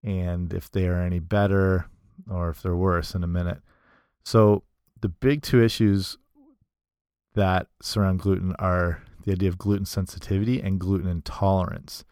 and 0.03 0.53
if 0.53 0.69
they 0.69 0.87
are 0.87 1.01
any 1.01 1.19
better 1.19 1.85
or 2.29 2.49
if 2.49 2.61
they're 2.61 2.75
worse 2.75 3.15
in 3.15 3.23
a 3.23 3.27
minute. 3.27 3.59
So, 4.23 4.63
the 4.99 5.09
big 5.09 5.41
two 5.41 5.63
issues 5.63 6.17
that 7.33 7.67
surround 7.81 8.19
gluten 8.19 8.55
are 8.59 9.01
the 9.23 9.31
idea 9.31 9.49
of 9.49 9.57
gluten 9.57 9.85
sensitivity 9.85 10.61
and 10.61 10.79
gluten 10.79 11.07
intolerance. 11.07 12.03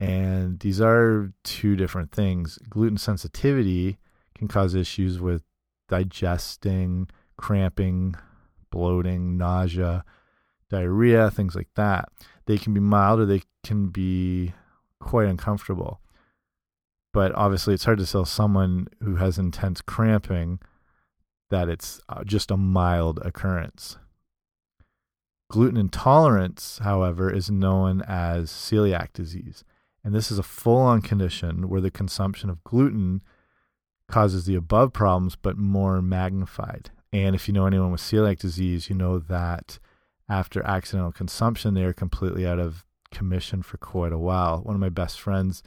And 0.00 0.60
these 0.60 0.80
are 0.80 1.32
two 1.42 1.74
different 1.74 2.12
things. 2.12 2.58
Gluten 2.68 2.98
sensitivity 2.98 3.98
can 4.36 4.46
cause 4.46 4.74
issues 4.74 5.18
with 5.18 5.42
digesting, 5.88 7.08
cramping, 7.36 8.14
bloating, 8.70 9.36
nausea, 9.36 10.04
diarrhea, 10.70 11.30
things 11.30 11.56
like 11.56 11.68
that. 11.74 12.10
They 12.46 12.58
can 12.58 12.74
be 12.74 12.80
mild 12.80 13.20
or 13.20 13.26
they 13.26 13.42
can 13.64 13.88
be 13.88 14.52
quite 15.00 15.26
uncomfortable. 15.26 16.00
But 17.12 17.34
obviously, 17.34 17.74
it's 17.74 17.84
hard 17.84 17.98
to 17.98 18.06
tell 18.06 18.24
someone 18.24 18.88
who 19.02 19.16
has 19.16 19.38
intense 19.38 19.80
cramping 19.80 20.60
that 21.50 21.68
it's 21.68 22.00
uh, 22.08 22.22
just 22.24 22.50
a 22.50 22.56
mild 22.56 23.18
occurrence. 23.24 23.96
Gluten 25.50 25.78
intolerance, 25.78 26.78
however, 26.82 27.32
is 27.32 27.50
known 27.50 28.02
as 28.02 28.50
celiac 28.50 29.14
disease. 29.14 29.64
And 30.04 30.14
this 30.14 30.30
is 30.30 30.38
a 30.38 30.42
full 30.42 30.78
on 30.78 31.02
condition 31.02 31.68
where 31.68 31.80
the 31.80 31.90
consumption 31.90 32.48
of 32.50 32.64
gluten 32.64 33.22
causes 34.08 34.46
the 34.46 34.54
above 34.54 34.92
problems, 34.92 35.36
but 35.36 35.58
more 35.58 36.00
magnified. 36.00 36.90
And 37.12 37.34
if 37.34 37.48
you 37.48 37.54
know 37.54 37.66
anyone 37.66 37.92
with 37.92 38.00
celiac 38.00 38.38
disease, 38.38 38.88
you 38.88 38.94
know 38.94 39.18
that 39.18 39.78
after 40.28 40.62
accidental 40.64 41.12
consumption, 41.12 41.74
they 41.74 41.84
are 41.84 41.92
completely 41.92 42.46
out 42.46 42.58
of 42.58 42.84
commission 43.10 43.62
for 43.62 43.78
quite 43.78 44.12
a 44.12 44.18
while. 44.18 44.60
One 44.62 44.74
of 44.74 44.80
my 44.80 44.88
best 44.90 45.20
friends 45.20 45.62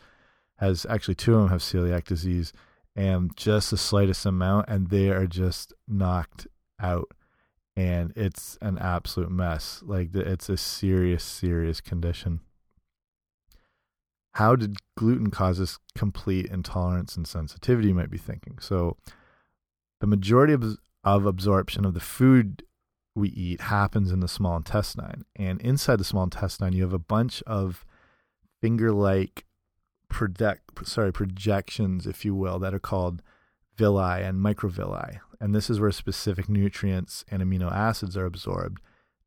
has 0.57 0.85
actually 0.87 1.15
two 1.15 1.33
of 1.35 1.41
them 1.41 1.49
have 1.49 1.61
celiac 1.61 2.05
disease, 2.05 2.53
and 2.95 3.35
just 3.35 3.71
the 3.71 3.77
slightest 3.77 4.25
amount, 4.25 4.67
and 4.69 4.89
they 4.89 5.09
are 5.09 5.25
just 5.25 5.73
knocked 5.87 6.47
out. 6.79 7.11
And 7.75 8.13
it's 8.15 8.57
an 8.61 8.77
absolute 8.77 9.31
mess. 9.31 9.81
Like, 9.83 10.13
it's 10.13 10.49
a 10.49 10.57
serious, 10.57 11.23
serious 11.23 11.81
condition. 11.81 12.41
How 14.33 14.55
did 14.55 14.77
gluten 14.95 15.29
cause 15.29 15.57
this 15.57 15.77
complete 15.95 16.45
intolerance 16.45 17.15
and 17.15 17.27
sensitivity? 17.27 17.89
You 17.89 17.95
might 17.95 18.09
be 18.09 18.17
thinking. 18.17 18.59
So, 18.59 18.97
the 19.99 20.07
majority 20.07 20.53
of, 20.53 20.77
of 21.03 21.25
absorption 21.25 21.85
of 21.85 21.93
the 21.93 21.99
food 21.99 22.63
we 23.13 23.29
eat 23.29 23.61
happens 23.61 24.11
in 24.11 24.21
the 24.21 24.27
small 24.27 24.57
intestine. 24.57 25.25
And 25.35 25.61
inside 25.61 25.97
the 25.97 26.05
small 26.05 26.23
intestine, 26.23 26.73
you 26.73 26.83
have 26.83 26.93
a 26.93 26.99
bunch 26.99 27.43
of 27.43 27.85
finger 28.61 28.91
like 28.91 29.45
project, 30.09 30.87
sorry, 30.87 31.11
projections, 31.11 32.07
if 32.07 32.23
you 32.23 32.33
will, 32.33 32.57
that 32.59 32.73
are 32.73 32.79
called 32.79 33.21
villi 33.75 34.23
and 34.23 34.43
microvilli. 34.43 35.19
And 35.39 35.53
this 35.53 35.69
is 35.69 35.79
where 35.79 35.91
specific 35.91 36.47
nutrients 36.47 37.25
and 37.29 37.41
amino 37.41 37.71
acids 37.71 38.15
are 38.15 38.25
absorbed. 38.25 38.79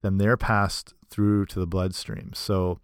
Then 0.03 0.19
they're 0.19 0.37
passed 0.37 0.95
through 1.11 1.47
to 1.47 1.61
the 1.61 1.67
bloodstream. 1.67 2.33
So, 2.35 2.81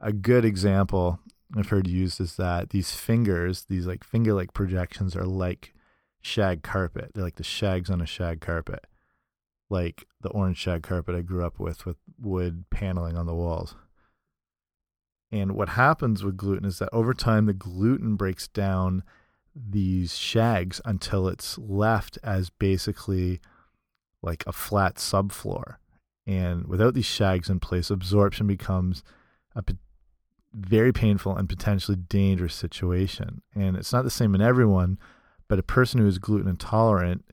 a 0.00 0.12
good 0.12 0.44
example 0.44 1.20
I've 1.56 1.68
heard 1.68 1.86
used 1.86 2.20
is 2.20 2.36
that 2.36 2.70
these 2.70 2.92
fingers, 2.92 3.64
these 3.68 3.86
like 3.86 4.04
finger 4.04 4.34
like 4.34 4.52
projections, 4.52 5.16
are 5.16 5.24
like 5.24 5.74
shag 6.20 6.62
carpet. 6.62 7.12
They're 7.14 7.24
like 7.24 7.36
the 7.36 7.44
shags 7.44 7.88
on 7.90 8.00
a 8.00 8.06
shag 8.06 8.40
carpet, 8.40 8.86
like 9.70 10.06
the 10.20 10.28
orange 10.30 10.58
shag 10.58 10.82
carpet 10.82 11.14
I 11.14 11.22
grew 11.22 11.44
up 11.44 11.58
with, 11.58 11.86
with 11.86 11.96
wood 12.20 12.64
paneling 12.70 13.16
on 13.16 13.26
the 13.26 13.34
walls. 13.34 13.74
And 15.30 15.52
what 15.52 15.70
happens 15.70 16.24
with 16.24 16.36
gluten 16.36 16.66
is 16.66 16.78
that 16.78 16.88
over 16.92 17.12
time, 17.12 17.46
the 17.46 17.52
gluten 17.52 18.16
breaks 18.16 18.48
down 18.48 19.02
these 19.54 20.16
shags 20.16 20.80
until 20.84 21.28
it's 21.28 21.58
left 21.58 22.18
as 22.22 22.50
basically 22.50 23.40
like 24.22 24.44
a 24.46 24.52
flat 24.52 24.96
subfloor. 24.96 25.76
And 26.26 26.66
without 26.66 26.94
these 26.94 27.06
shags 27.06 27.48
in 27.48 27.60
place, 27.60 27.90
absorption 27.90 28.46
becomes 28.46 29.02
a 29.54 29.62
very 30.52 30.92
painful 30.92 31.36
and 31.36 31.48
potentially 31.48 31.96
dangerous 31.96 32.54
situation. 32.54 33.42
And 33.54 33.76
it's 33.76 33.92
not 33.92 34.04
the 34.04 34.10
same 34.10 34.34
in 34.34 34.40
everyone, 34.40 34.98
but 35.48 35.58
a 35.58 35.62
person 35.62 36.00
who 36.00 36.06
is 36.06 36.18
gluten 36.18 36.48
intolerant 36.48 37.24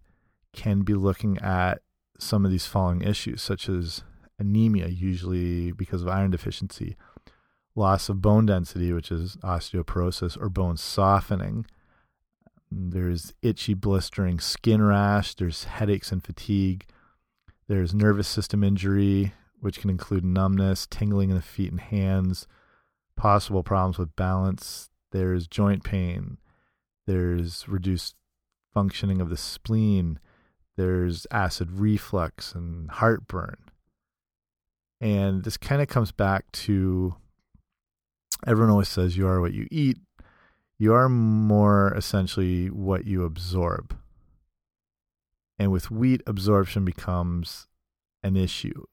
can 0.54 0.82
be 0.82 0.94
looking 0.94 1.38
at 1.40 1.82
some 2.18 2.46
of 2.46 2.52
these 2.52 2.66
following 2.66 3.02
issues, 3.02 3.42
such 3.42 3.68
as 3.68 4.04
anemia, 4.40 4.88
usually 4.88 5.72
because 5.72 6.02
of 6.02 6.08
iron 6.08 6.32
deficiency, 6.32 6.96
loss 7.76 8.10
of 8.10 8.22
bone 8.22 8.46
density, 8.46 8.94
which 8.94 9.12
is 9.12 9.36
osteoporosis, 9.38 10.40
or 10.42 10.50
bone 10.50 10.78
softening. 10.78 11.66
There's 12.72 13.34
itchy, 13.42 13.74
blistering 13.74 14.40
skin 14.40 14.82
rash. 14.82 15.36
There's 15.36 15.66
headaches 15.66 16.12
and 16.12 16.24
fatigue. 16.24 16.86
There's 17.68 17.94
nervous 17.94 18.28
system 18.28 18.64
injury, 18.64 19.34
which 19.60 19.80
can 19.80 19.90
include 19.90 20.24
numbness, 20.24 20.88
tingling 20.88 21.30
in 21.30 21.36
the 21.36 21.42
feet 21.42 21.72
and 21.72 21.82
hands, 21.82 22.48
possible 23.18 23.64
problems 23.64 23.98
with 23.98 24.16
balance. 24.16 24.90
There's 25.12 25.48
joint 25.48 25.84
pain. 25.84 26.38
There's 27.08 27.68
reduced 27.68 28.16
functioning 28.74 29.22
of 29.22 29.30
the 29.30 29.38
spleen. 29.38 30.20
There's 30.78 31.26
acid 31.32 31.72
reflux 31.72 32.54
and 32.54 32.90
heartburn. 32.90 33.58
And 35.00 35.44
this 35.44 35.58
kind 35.58 35.82
of 35.82 35.88
comes 35.88 36.12
back 36.12 36.52
to 36.52 37.16
everyone 38.46 38.72
always 38.72 38.90
says 38.90 39.18
you 39.18 39.28
are 39.28 39.40
what 39.40 39.54
you 39.54 39.68
eat. 39.72 39.98
You 40.78 40.94
are 40.94 41.08
more 41.08 41.94
essentially 41.96 42.70
what 42.70 43.06
you 43.06 43.24
absorb. 43.24 43.96
And 45.58 45.72
with 45.72 45.90
wheat, 45.90 46.22
absorption 46.28 46.84
becomes 46.84 47.68
an 48.24 48.36
issue. 48.36 48.84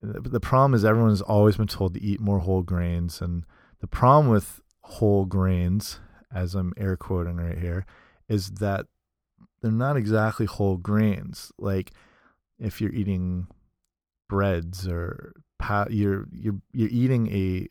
The 0.00 0.40
problem 0.40 0.74
is 0.74 0.84
everyone 0.84 1.10
has 1.10 1.22
always 1.22 1.56
been 1.56 1.66
told 1.66 1.94
to 1.94 2.02
eat 2.02 2.20
more 2.20 2.38
whole 2.38 2.62
grains. 2.62 3.20
And 3.20 3.44
the 3.80 3.88
problem 3.88 4.28
with 4.28 4.60
whole 4.82 5.24
grains, 5.24 5.98
as 6.32 6.54
I'm 6.54 6.72
air 6.76 6.96
quoting 6.96 7.36
right 7.36 7.58
here, 7.58 7.84
is 8.28 8.52
that 8.52 8.86
they're 9.60 9.72
not 9.72 9.96
exactly 9.96 10.46
whole 10.46 10.76
grains. 10.76 11.50
Like 11.58 11.90
if 12.58 12.80
you're 12.80 12.92
eating 12.92 13.48
breads 14.28 14.86
or 14.86 15.32
you're 15.90 16.28
you're 16.32 16.60
you're 16.72 16.90
eating 16.90 17.32
a 17.32 17.68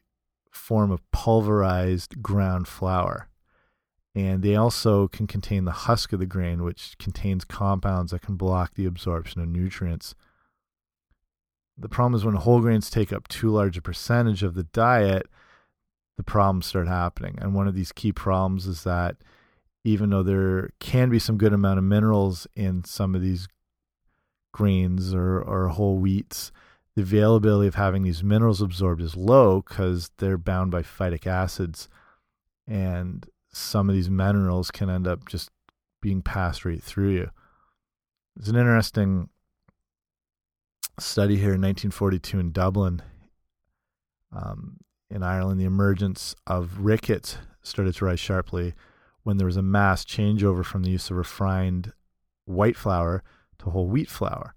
form 0.52 0.92
of 0.92 1.10
pulverized 1.12 2.22
ground 2.22 2.68
flour. 2.68 3.30
And 4.16 4.42
they 4.42 4.56
also 4.56 5.08
can 5.08 5.28
contain 5.28 5.66
the 5.66 5.72
husk 5.72 6.12
of 6.12 6.20
the 6.20 6.26
grain, 6.26 6.64
which 6.64 6.98
contains 6.98 7.46
compounds 7.46 8.12
that 8.12 8.24
can 8.24 8.36
block 8.36 8.74
the 8.74 8.88
absorption 8.88 9.42
of 9.42 9.48
nutrients. 9.48 10.16
The 11.78 11.90
problem 11.90 12.16
is 12.16 12.26
when 12.26 12.36
whole 12.36 12.62
grains 12.62 12.90
take 12.90 13.14
up 13.14 13.28
too 13.28 13.50
large 13.50 13.78
a 13.78 13.82
percentage 13.82 14.44
of 14.44 14.56
the 14.56 14.64
diet, 14.64 15.28
the 16.18 16.24
problems 16.24 16.66
start 16.66 16.88
happening. 16.88 17.38
And 17.40 17.54
one 17.54 17.68
of 17.68 17.76
these 17.76 17.92
key 17.92 18.12
problems 18.12 18.66
is 18.66 18.84
that 18.84 19.18
even 19.84 20.10
though 20.10 20.24
there 20.24 20.72
can 20.80 21.10
be 21.10 21.20
some 21.20 21.38
good 21.38 21.54
amount 21.54 21.78
of 21.78 21.84
minerals 21.84 22.48
in 22.56 22.84
some 22.84 23.16
of 23.16 23.22
these 23.22 23.48
grains 24.52 25.14
or, 25.14 25.40
or 25.40 25.68
whole 25.68 26.00
wheats, 26.00 26.52
the 26.96 27.04
availability 27.04 27.68
of 27.68 27.76
having 27.76 28.02
these 28.02 28.24
minerals 28.24 28.62
absorbed 28.62 29.02
is 29.02 29.16
low 29.16 29.62
because 29.62 30.10
they're 30.18 30.38
bound 30.38 30.72
by 30.72 30.82
phytic 30.82 31.28
acids. 31.28 31.88
And 32.68 33.28
some 33.54 33.88
of 33.88 33.96
these 33.96 34.10
minerals 34.10 34.72
can 34.72 34.90
end 34.90 35.08
up 35.08 35.28
just 35.30 35.52
being 36.02 36.24
passed 36.24 36.66
right 36.66 36.82
through 36.82 37.12
you. 37.12 37.30
It's 38.36 38.50
an 38.50 38.56
interesting 38.56 39.30
study 41.00 41.36
here 41.36 41.54
in 41.54 41.62
1942 41.62 42.40
in 42.40 42.52
Dublin, 42.52 43.02
um, 44.32 44.78
in 45.10 45.24
Ireland. 45.24 45.60
The 45.60 45.66
emergence 45.66 46.36
of 46.46 46.80
rickets 46.80 47.38
started 47.62 47.96
to 47.96 48.06
rise 48.06 48.20
sharply 48.20 48.74
when 49.24 49.38
there 49.38 49.48
was 49.48 49.58
a 49.58 49.62
mass 49.62 50.06
changeover 50.06 50.64
from 50.64 50.84
the 50.84 50.90
use 50.90 51.10
of 51.10 51.18
refined 51.18 51.94
white 52.46 52.78
flour 52.78 53.24
to 53.60 53.70
whole 53.70 53.88
wheat 53.88 54.10
flour. 54.10 54.54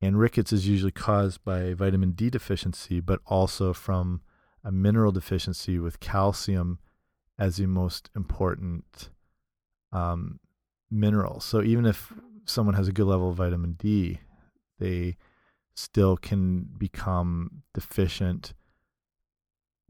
And 0.00 0.18
rickets 0.18 0.52
is 0.52 0.66
usually 0.66 0.92
caused 0.92 1.44
by 1.44 1.74
vitamin 1.74 2.12
D 2.12 2.30
deficiency, 2.30 3.00
but 3.00 3.20
also 3.26 3.72
from 3.72 4.22
a 4.64 4.72
mineral 4.72 5.12
deficiency 5.12 5.78
with 5.78 6.00
calcium 6.00 6.78
as 7.38 7.56
the 7.56 7.66
most 7.66 8.10
important 8.14 9.10
um, 9.92 10.40
mineral. 10.90 11.40
So 11.40 11.62
even 11.62 11.86
if 11.86 12.12
someone 12.44 12.74
has 12.74 12.88
a 12.88 12.92
good 12.92 13.06
level 13.06 13.30
of 13.30 13.36
vitamin 13.36 13.72
D, 13.72 14.20
they 14.78 15.16
still 15.74 16.16
can 16.16 16.68
become 16.76 17.62
deficient 17.74 18.54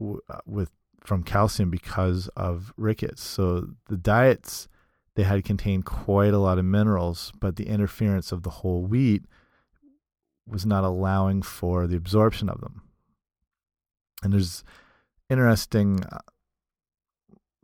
uh, 0.01 0.39
with 0.45 0.71
from 1.03 1.23
calcium 1.23 1.69
because 1.69 2.29
of 2.29 2.73
rickets. 2.77 3.21
So 3.21 3.69
the 3.89 3.97
diets 3.97 4.67
they 5.15 5.23
had 5.23 5.43
contained 5.43 5.85
quite 5.85 6.33
a 6.33 6.39
lot 6.39 6.57
of 6.57 6.65
minerals, 6.65 7.31
but 7.39 7.55
the 7.55 7.67
interference 7.67 8.31
of 8.31 8.43
the 8.43 8.49
whole 8.49 8.83
wheat 8.83 9.23
was 10.47 10.65
not 10.65 10.83
allowing 10.83 11.41
for 11.41 11.87
the 11.87 11.95
absorption 11.95 12.49
of 12.49 12.61
them. 12.61 12.81
And 14.23 14.33
there's 14.33 14.63
interesting. 15.29 16.03
Uh, 16.03 16.19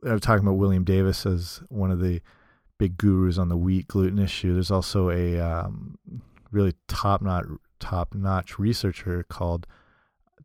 I 0.06 0.14
was 0.14 0.22
talking 0.22 0.46
about 0.46 0.58
William 0.58 0.84
Davis 0.84 1.26
as 1.26 1.62
one 1.70 1.92
of 1.92 2.00
the 2.00 2.22
big 2.78 2.98
gurus 2.98 3.38
on 3.38 3.50
the 3.50 3.58
wheat 3.58 3.88
gluten 3.88 4.20
issue. 4.20 4.54
There's 4.54 4.72
also 4.72 5.10
a 5.10 5.40
um, 5.40 5.98
really 6.52 6.74
top 6.88 7.22
notch 7.22 7.48
top 7.80 8.14
notch 8.14 8.60
researcher 8.60 9.24
called 9.24 9.68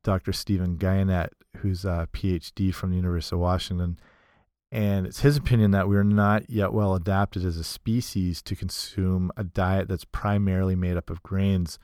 Dr. 0.03 0.33
Stephen 0.33 0.77
Guyenet, 0.77 1.31
who's 1.59 1.85
a 1.85 2.09
PhD 2.13 2.73
from 2.75 2.91
the 2.91 2.97
University 2.97 3.37
of 3.37 3.41
Washington. 3.41 3.99
And 4.71 5.07
it's 5.07 5.21
his 5.21 5.37
opinion 5.37 5.71
that 5.71 5.89
we're 5.89 6.03
not 6.03 6.51
yet 6.51 6.73
well 6.73 6.95
adapted 6.95 7.45
as 7.45 7.57
a 7.57 7.65
species 7.65 8.43
to 8.43 8.57
consume 8.57 9.31
a 9.37 9.45
diet 9.45 9.89
that's 9.89 10.05
primarily 10.05 10.75
made 10.75 10.97
up 10.97 11.11
of 11.11 11.23
grains 11.23 11.79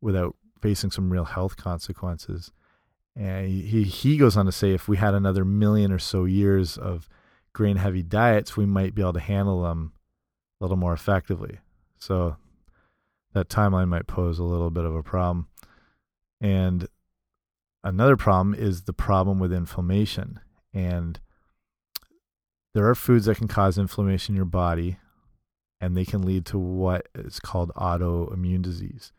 without 0.00 0.34
facing 0.60 0.90
some 0.90 1.12
real 1.12 1.24
health 1.24 1.56
consequences. 1.56 2.52
And 3.14 3.46
he 3.46 3.84
he 3.84 4.16
goes 4.16 4.36
on 4.36 4.46
to 4.46 4.52
say 4.52 4.72
if 4.72 4.88
we 4.88 4.96
had 4.96 5.14
another 5.14 5.44
million 5.44 5.92
or 5.92 5.98
so 5.98 6.24
years 6.24 6.76
of 6.78 7.08
grain 7.52 7.76
heavy 7.76 8.02
diets, 8.02 8.56
we 8.56 8.66
might 8.66 8.94
be 8.94 9.02
able 9.02 9.12
to 9.12 9.20
handle 9.20 9.62
them 9.62 9.92
a 10.60 10.64
little 10.64 10.76
more 10.76 10.94
effectively. 10.94 11.58
So 11.98 12.36
that 13.34 13.48
timeline 13.48 13.88
might 13.88 14.06
pose 14.06 14.38
a 14.38 14.44
little 14.44 14.70
bit 14.70 14.84
of 14.84 14.94
a 14.94 15.02
problem. 15.02 15.48
And 16.40 16.88
another 17.84 18.16
problem 18.16 18.54
is 18.54 18.82
the 18.82 18.92
problem 18.92 19.38
with 19.38 19.52
inflammation. 19.52 20.40
And 20.74 21.20
there 22.74 22.88
are 22.88 22.94
foods 22.94 23.26
that 23.26 23.36
can 23.36 23.48
cause 23.48 23.78
inflammation 23.78 24.34
in 24.34 24.36
your 24.36 24.44
body, 24.44 24.98
and 25.80 25.96
they 25.96 26.04
can 26.04 26.22
lead 26.22 26.46
to 26.46 26.58
what 26.58 27.08
is 27.14 27.38
called 27.38 27.70
autoimmune 27.74 28.62
disease. 28.62 29.12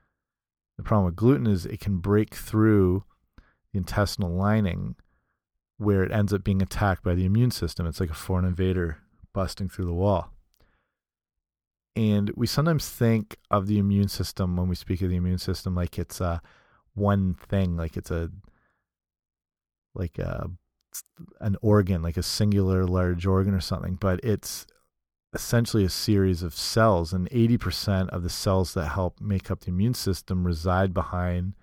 The 0.77 0.83
problem 0.83 1.05
with 1.05 1.15
gluten 1.15 1.45
is 1.45 1.65
it 1.65 1.79
can 1.79 1.97
break 1.97 2.33
through 2.33 3.03
the 3.71 3.77
intestinal 3.77 4.31
lining 4.31 4.95
where 5.77 6.03
it 6.03 6.11
ends 6.11 6.33
up 6.33 6.43
being 6.43 6.61
attacked 6.61 7.03
by 7.03 7.13
the 7.13 7.25
immune 7.25 7.51
system. 7.51 7.85
It's 7.85 7.99
like 7.99 8.09
a 8.09 8.15
foreign 8.15 8.45
invader 8.45 8.97
busting 9.33 9.69
through 9.69 9.85
the 9.85 9.93
wall. 9.93 10.32
And 11.95 12.31
we 12.35 12.47
sometimes 12.47 12.89
think 12.89 13.37
of 13.51 13.67
the 13.67 13.77
immune 13.77 14.07
system 14.07 14.57
when 14.57 14.67
we 14.67 14.75
speak 14.75 15.01
of 15.01 15.09
the 15.09 15.15
immune 15.15 15.37
system 15.37 15.75
like 15.75 15.99
it's 15.99 16.19
a 16.19 16.41
one 16.95 17.35
thing, 17.35 17.77
like 17.77 17.97
it's 17.97 18.11
a 18.11 18.31
like 19.93 20.17
a 20.17 20.49
an 21.39 21.57
organ, 21.61 22.01
like 22.01 22.17
a 22.17 22.23
singular 22.23 22.85
large 22.85 23.25
organ 23.25 23.53
or 23.53 23.59
something, 23.59 23.95
but 23.95 24.19
it's 24.23 24.65
essentially 25.33 25.83
a 25.83 25.89
series 25.89 26.43
of 26.43 26.55
cells, 26.55 27.13
and 27.13 27.29
80% 27.31 28.09
of 28.09 28.23
the 28.23 28.29
cells 28.29 28.73
that 28.75 28.89
help 28.89 29.19
make 29.19 29.49
up 29.49 29.61
the 29.61 29.69
immune 29.69 29.95
system 29.95 30.45
reside 30.45 30.93
behind 30.93 31.53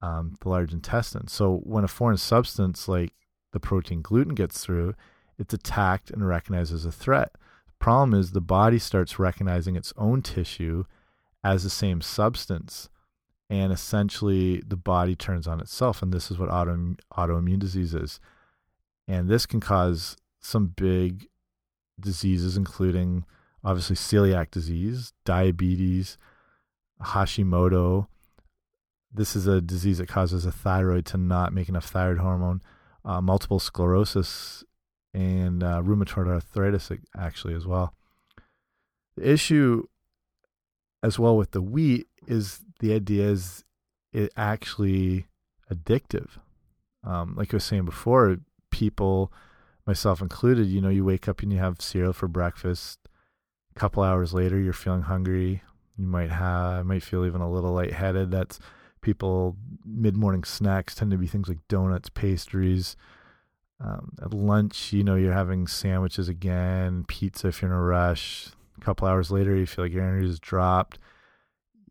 um, 0.00 0.36
the 0.40 0.48
large 0.48 0.72
intestine. 0.72 1.28
So 1.28 1.58
when 1.64 1.84
a 1.84 1.88
foreign 1.88 2.16
substance 2.16 2.88
like 2.88 3.12
the 3.52 3.60
protein 3.60 4.00
gluten 4.02 4.34
gets 4.34 4.64
through, 4.64 4.94
it's 5.38 5.54
attacked 5.54 6.10
and 6.10 6.26
recognized 6.26 6.72
as 6.72 6.84
a 6.84 6.92
threat. 6.92 7.32
Problem 7.80 8.18
is 8.18 8.32
the 8.32 8.40
body 8.40 8.78
starts 8.78 9.18
recognizing 9.18 9.76
its 9.76 9.92
own 9.96 10.22
tissue 10.22 10.84
as 11.44 11.62
the 11.62 11.70
same 11.70 12.00
substance, 12.00 12.88
and 13.48 13.72
essentially 13.72 14.62
the 14.66 14.76
body 14.76 15.14
turns 15.14 15.46
on 15.46 15.60
itself. 15.60 16.02
And 16.02 16.12
this 16.12 16.30
is 16.30 16.38
what 16.38 16.50
auto, 16.50 16.96
autoimmune 17.16 17.58
disease 17.58 17.94
is. 17.94 18.20
And 19.06 19.28
this 19.28 19.46
can 19.46 19.60
cause 19.60 20.16
some 20.40 20.74
big 20.76 21.28
diseases, 21.98 22.56
including 22.56 23.24
obviously 23.64 23.96
celiac 23.96 24.50
disease, 24.50 25.12
diabetes, 25.24 26.18
Hashimoto. 27.02 28.08
This 29.12 29.34
is 29.34 29.46
a 29.46 29.60
disease 29.60 29.98
that 29.98 30.08
causes 30.08 30.44
a 30.44 30.52
thyroid 30.52 31.06
to 31.06 31.16
not 31.16 31.52
make 31.52 31.68
enough 31.68 31.86
thyroid 31.86 32.18
hormone, 32.18 32.60
uh, 33.04 33.20
multiple 33.20 33.58
sclerosis, 33.58 34.64
and 35.18 35.64
uh, 35.64 35.82
rheumatoid 35.82 36.28
arthritis, 36.28 36.92
actually, 37.18 37.54
as 37.54 37.66
well. 37.66 37.92
The 39.16 39.28
issue, 39.28 39.88
as 41.02 41.18
well, 41.18 41.36
with 41.36 41.50
the 41.50 41.60
wheat 41.60 42.06
is 42.28 42.60
the 42.78 42.94
idea 42.94 43.26
is 43.26 43.64
it 44.12 44.32
actually 44.36 45.26
addictive. 45.72 46.28
Um, 47.02 47.34
like 47.36 47.52
I 47.52 47.56
was 47.56 47.64
saying 47.64 47.84
before, 47.84 48.38
people 48.70 49.32
myself 49.86 50.20
included, 50.20 50.68
you 50.68 50.80
know, 50.80 50.88
you 50.88 51.04
wake 51.04 51.26
up 51.26 51.42
and 51.42 51.52
you 51.52 51.58
have 51.58 51.80
cereal 51.80 52.12
for 52.12 52.28
breakfast. 52.28 53.00
A 53.74 53.78
couple 53.78 54.04
hours 54.04 54.32
later, 54.32 54.60
you're 54.60 54.72
feeling 54.72 55.02
hungry. 55.02 55.62
You 55.96 56.06
might 56.06 56.30
have, 56.30 56.86
might 56.86 57.02
feel 57.02 57.26
even 57.26 57.40
a 57.40 57.50
little 57.50 57.72
lightheaded. 57.72 58.30
That's 58.30 58.60
people 59.00 59.56
mid 59.84 60.16
morning 60.16 60.44
snacks 60.44 60.94
tend 60.94 61.10
to 61.10 61.18
be 61.18 61.26
things 61.26 61.48
like 61.48 61.66
donuts, 61.66 62.08
pastries. 62.08 62.96
Um, 63.80 64.12
at 64.20 64.34
lunch, 64.34 64.92
you 64.92 65.04
know, 65.04 65.14
you're 65.14 65.32
having 65.32 65.66
sandwiches 65.66 66.28
again, 66.28 67.04
pizza 67.06 67.48
if 67.48 67.62
you're 67.62 67.70
in 67.70 67.76
a 67.76 67.80
rush. 67.80 68.48
A 68.76 68.84
couple 68.84 69.06
hours 69.06 69.30
later, 69.30 69.54
you 69.54 69.66
feel 69.66 69.84
like 69.84 69.92
your 69.92 70.04
energy 70.04 70.26
has 70.26 70.40
dropped. 70.40 70.98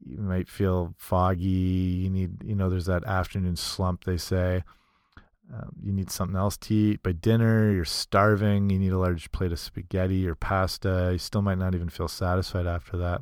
You 0.06 0.20
might 0.20 0.50
feel 0.50 0.94
foggy. 0.98 1.44
You 1.44 2.10
need, 2.10 2.44
you 2.44 2.56
know, 2.56 2.70
there's 2.70 2.86
that 2.86 3.06
afternoon 3.06 3.56
slump, 3.56 4.04
they 4.04 4.18
say. 4.18 4.64
Um, 5.54 5.72
you 5.82 5.94
need 5.94 6.12
something 6.12 6.36
else 6.36 6.58
to 6.58 6.74
eat 6.74 7.04
by 7.04 7.14
dinner. 7.14 7.72
You're 7.72 7.86
starving. 7.86 8.70
You 8.70 8.80
need 8.80 8.92
a 8.92 8.98
large 8.98 9.32
plate 9.32 9.54
of 9.54 9.60
spaghetti 9.60 10.28
or 10.28 10.36
pasta. 10.36 11.10
You 11.14 11.18
still 11.18 11.42
might 11.42 11.58
not 11.58 11.74
even 11.74 11.90
feel 11.90 12.10
satisfied 12.10 12.68
after 12.68 12.98
that. 12.98 13.22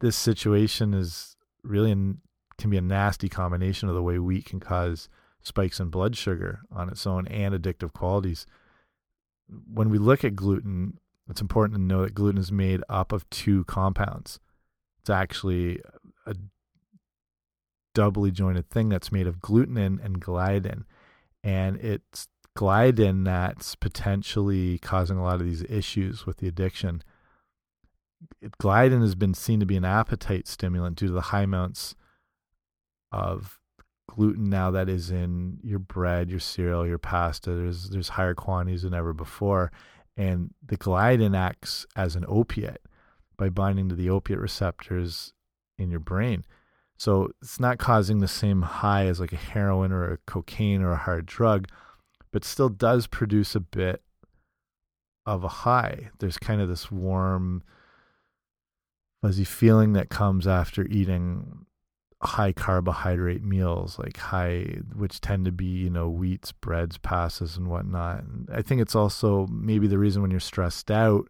This 0.00 0.16
situation 0.16 0.94
is 0.94 1.36
really 1.64 1.90
an, 1.90 2.18
can 2.56 2.70
be 2.70 2.76
a 2.76 2.82
nasty 2.82 3.28
combination 3.28 3.88
of 3.88 3.96
the 3.96 4.02
way 4.02 4.20
wheat 4.20 4.44
can 4.44 4.60
cause 4.60 5.08
spikes 5.46 5.78
in 5.78 5.88
blood 5.88 6.16
sugar 6.16 6.60
on 6.72 6.88
its 6.88 7.06
own 7.06 7.26
and 7.28 7.54
addictive 7.54 7.92
qualities. 7.92 8.46
When 9.72 9.90
we 9.90 9.98
look 9.98 10.24
at 10.24 10.34
gluten, 10.34 10.98
it's 11.30 11.40
important 11.40 11.78
to 11.78 11.82
know 11.82 12.02
that 12.02 12.14
gluten 12.14 12.40
is 12.40 12.50
made 12.50 12.82
up 12.88 13.12
of 13.12 13.28
two 13.30 13.64
compounds. 13.64 14.40
It's 15.00 15.10
actually 15.10 15.80
a 16.26 16.34
doubly 17.94 18.32
jointed 18.32 18.68
thing 18.68 18.88
that's 18.88 19.12
made 19.12 19.28
of 19.28 19.38
glutenin 19.38 20.04
and 20.04 20.20
gliadin. 20.20 20.82
And 21.44 21.76
it's 21.76 22.26
gliadin 22.58 23.24
that's 23.24 23.76
potentially 23.76 24.78
causing 24.78 25.16
a 25.16 25.22
lot 25.22 25.40
of 25.40 25.46
these 25.46 25.62
issues 25.68 26.26
with 26.26 26.38
the 26.38 26.48
addiction. 26.48 27.04
Gliadin 28.60 29.00
has 29.00 29.14
been 29.14 29.34
seen 29.34 29.60
to 29.60 29.66
be 29.66 29.76
an 29.76 29.84
appetite 29.84 30.48
stimulant 30.48 30.96
due 30.96 31.06
to 31.06 31.12
the 31.12 31.20
high 31.20 31.42
amounts 31.42 31.94
of 33.12 33.60
gluten 34.08 34.44
now 34.44 34.70
that 34.70 34.88
is 34.88 35.10
in 35.10 35.58
your 35.62 35.78
bread, 35.78 36.30
your 36.30 36.40
cereal, 36.40 36.86
your 36.86 36.98
pasta. 36.98 37.50
There's 37.50 37.90
there's 37.90 38.10
higher 38.10 38.34
quantities 38.34 38.82
than 38.82 38.94
ever 38.94 39.12
before, 39.12 39.72
and 40.16 40.50
the 40.64 40.76
gliadin 40.76 41.36
acts 41.36 41.86
as 41.96 42.16
an 42.16 42.24
opiate 42.28 42.82
by 43.36 43.48
binding 43.48 43.88
to 43.88 43.94
the 43.94 44.10
opiate 44.10 44.40
receptors 44.40 45.32
in 45.78 45.90
your 45.90 46.00
brain. 46.00 46.44
So 46.98 47.30
it's 47.42 47.60
not 47.60 47.78
causing 47.78 48.20
the 48.20 48.28
same 48.28 48.62
high 48.62 49.06
as 49.06 49.20
like 49.20 49.32
a 49.32 49.36
heroin 49.36 49.92
or 49.92 50.12
a 50.12 50.18
cocaine 50.26 50.82
or 50.82 50.92
a 50.92 50.96
hard 50.96 51.26
drug, 51.26 51.68
but 52.32 52.44
still 52.44 52.70
does 52.70 53.06
produce 53.06 53.54
a 53.54 53.60
bit 53.60 54.02
of 55.26 55.44
a 55.44 55.48
high. 55.48 56.10
There's 56.18 56.38
kind 56.38 56.62
of 56.62 56.68
this 56.68 56.90
warm, 56.90 57.62
fuzzy 59.20 59.44
feeling 59.44 59.92
that 59.92 60.08
comes 60.08 60.46
after 60.46 60.86
eating 60.86 61.65
high 62.22 62.52
carbohydrate 62.52 63.44
meals, 63.44 63.98
like 63.98 64.16
high, 64.16 64.78
which 64.94 65.20
tend 65.20 65.44
to 65.44 65.52
be, 65.52 65.66
you 65.66 65.90
know, 65.90 66.08
wheats, 66.08 66.52
breads, 66.52 66.98
pastas, 66.98 67.56
and 67.56 67.68
whatnot. 67.68 68.22
And 68.22 68.48
I 68.52 68.62
think 68.62 68.80
it's 68.80 68.94
also 68.94 69.46
maybe 69.48 69.86
the 69.86 69.98
reason 69.98 70.22
when 70.22 70.30
you're 70.30 70.40
stressed 70.40 70.90
out, 70.90 71.28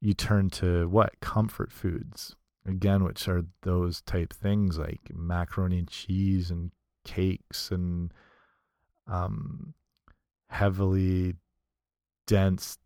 you 0.00 0.14
turn 0.14 0.50
to 0.50 0.88
what? 0.88 1.20
Comfort 1.20 1.72
foods 1.72 2.34
again, 2.66 3.04
which 3.04 3.28
are 3.28 3.44
those 3.62 4.00
type 4.02 4.32
things 4.32 4.78
like 4.78 5.00
macaroni 5.14 5.78
and 5.78 5.88
cheese 5.88 6.50
and 6.50 6.70
cakes 7.04 7.70
and 7.70 8.12
um, 9.06 9.74
heavily 10.48 11.34
dense, 12.26 12.78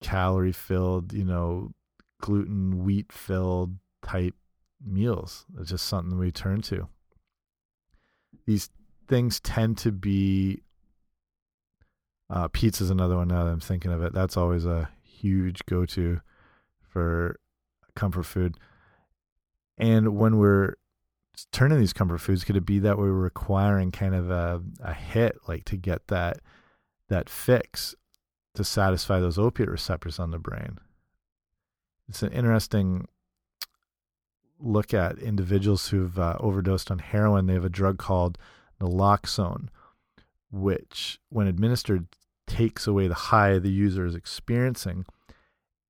calorie 0.00 0.52
filled, 0.52 1.12
you 1.12 1.24
know, 1.24 1.72
gluten, 2.20 2.84
wheat 2.84 3.12
filled 3.12 3.76
type 4.02 4.34
meals. 4.84 5.46
It's 5.58 5.70
just 5.70 5.86
something 5.86 6.18
we 6.18 6.30
turn 6.30 6.62
to. 6.62 6.88
These 8.46 8.70
things 9.08 9.40
tend 9.40 9.78
to 9.78 9.92
be 9.92 10.62
uh, 12.30 12.48
pizza's 12.48 12.90
another 12.90 13.16
one 13.16 13.28
now 13.28 13.44
that 13.44 13.50
I'm 13.50 13.60
thinking 13.60 13.92
of 13.92 14.02
it. 14.02 14.12
That's 14.12 14.36
always 14.36 14.64
a 14.64 14.88
huge 15.04 15.64
go 15.66 15.84
to 15.86 16.20
for 16.80 17.38
comfort 17.94 18.24
food. 18.24 18.56
And 19.78 20.16
when 20.16 20.38
we're 20.38 20.74
turning 21.50 21.78
these 21.78 21.92
comfort 21.92 22.18
foods, 22.18 22.44
could 22.44 22.56
it 22.56 22.66
be 22.66 22.78
that 22.80 22.98
we're 22.98 23.12
requiring 23.12 23.90
kind 23.90 24.14
of 24.14 24.30
a, 24.30 24.62
a 24.80 24.94
hit, 24.94 25.36
like 25.46 25.64
to 25.66 25.76
get 25.76 26.08
that 26.08 26.38
that 27.08 27.28
fix 27.28 27.94
to 28.54 28.64
satisfy 28.64 29.20
those 29.20 29.38
opiate 29.38 29.68
receptors 29.68 30.18
on 30.18 30.30
the 30.30 30.38
brain? 30.38 30.78
It's 32.08 32.22
an 32.22 32.32
interesting 32.32 33.08
look 34.62 34.94
at 34.94 35.18
individuals 35.18 35.88
who've 35.88 36.18
uh, 36.18 36.36
overdosed 36.40 36.90
on 36.90 37.00
heroin. 37.00 37.46
They 37.46 37.54
have 37.54 37.64
a 37.64 37.68
drug 37.70 37.98
called 37.98 38.38
naloxone, 38.80 39.68
which, 40.50 41.18
when 41.28 41.46
administered, 41.46 42.06
takes 42.46 42.86
away 42.86 43.08
the 43.08 43.14
high 43.14 43.58
the 43.58 43.70
user 43.70 44.06
is 44.06 44.14
experiencing. 44.14 45.04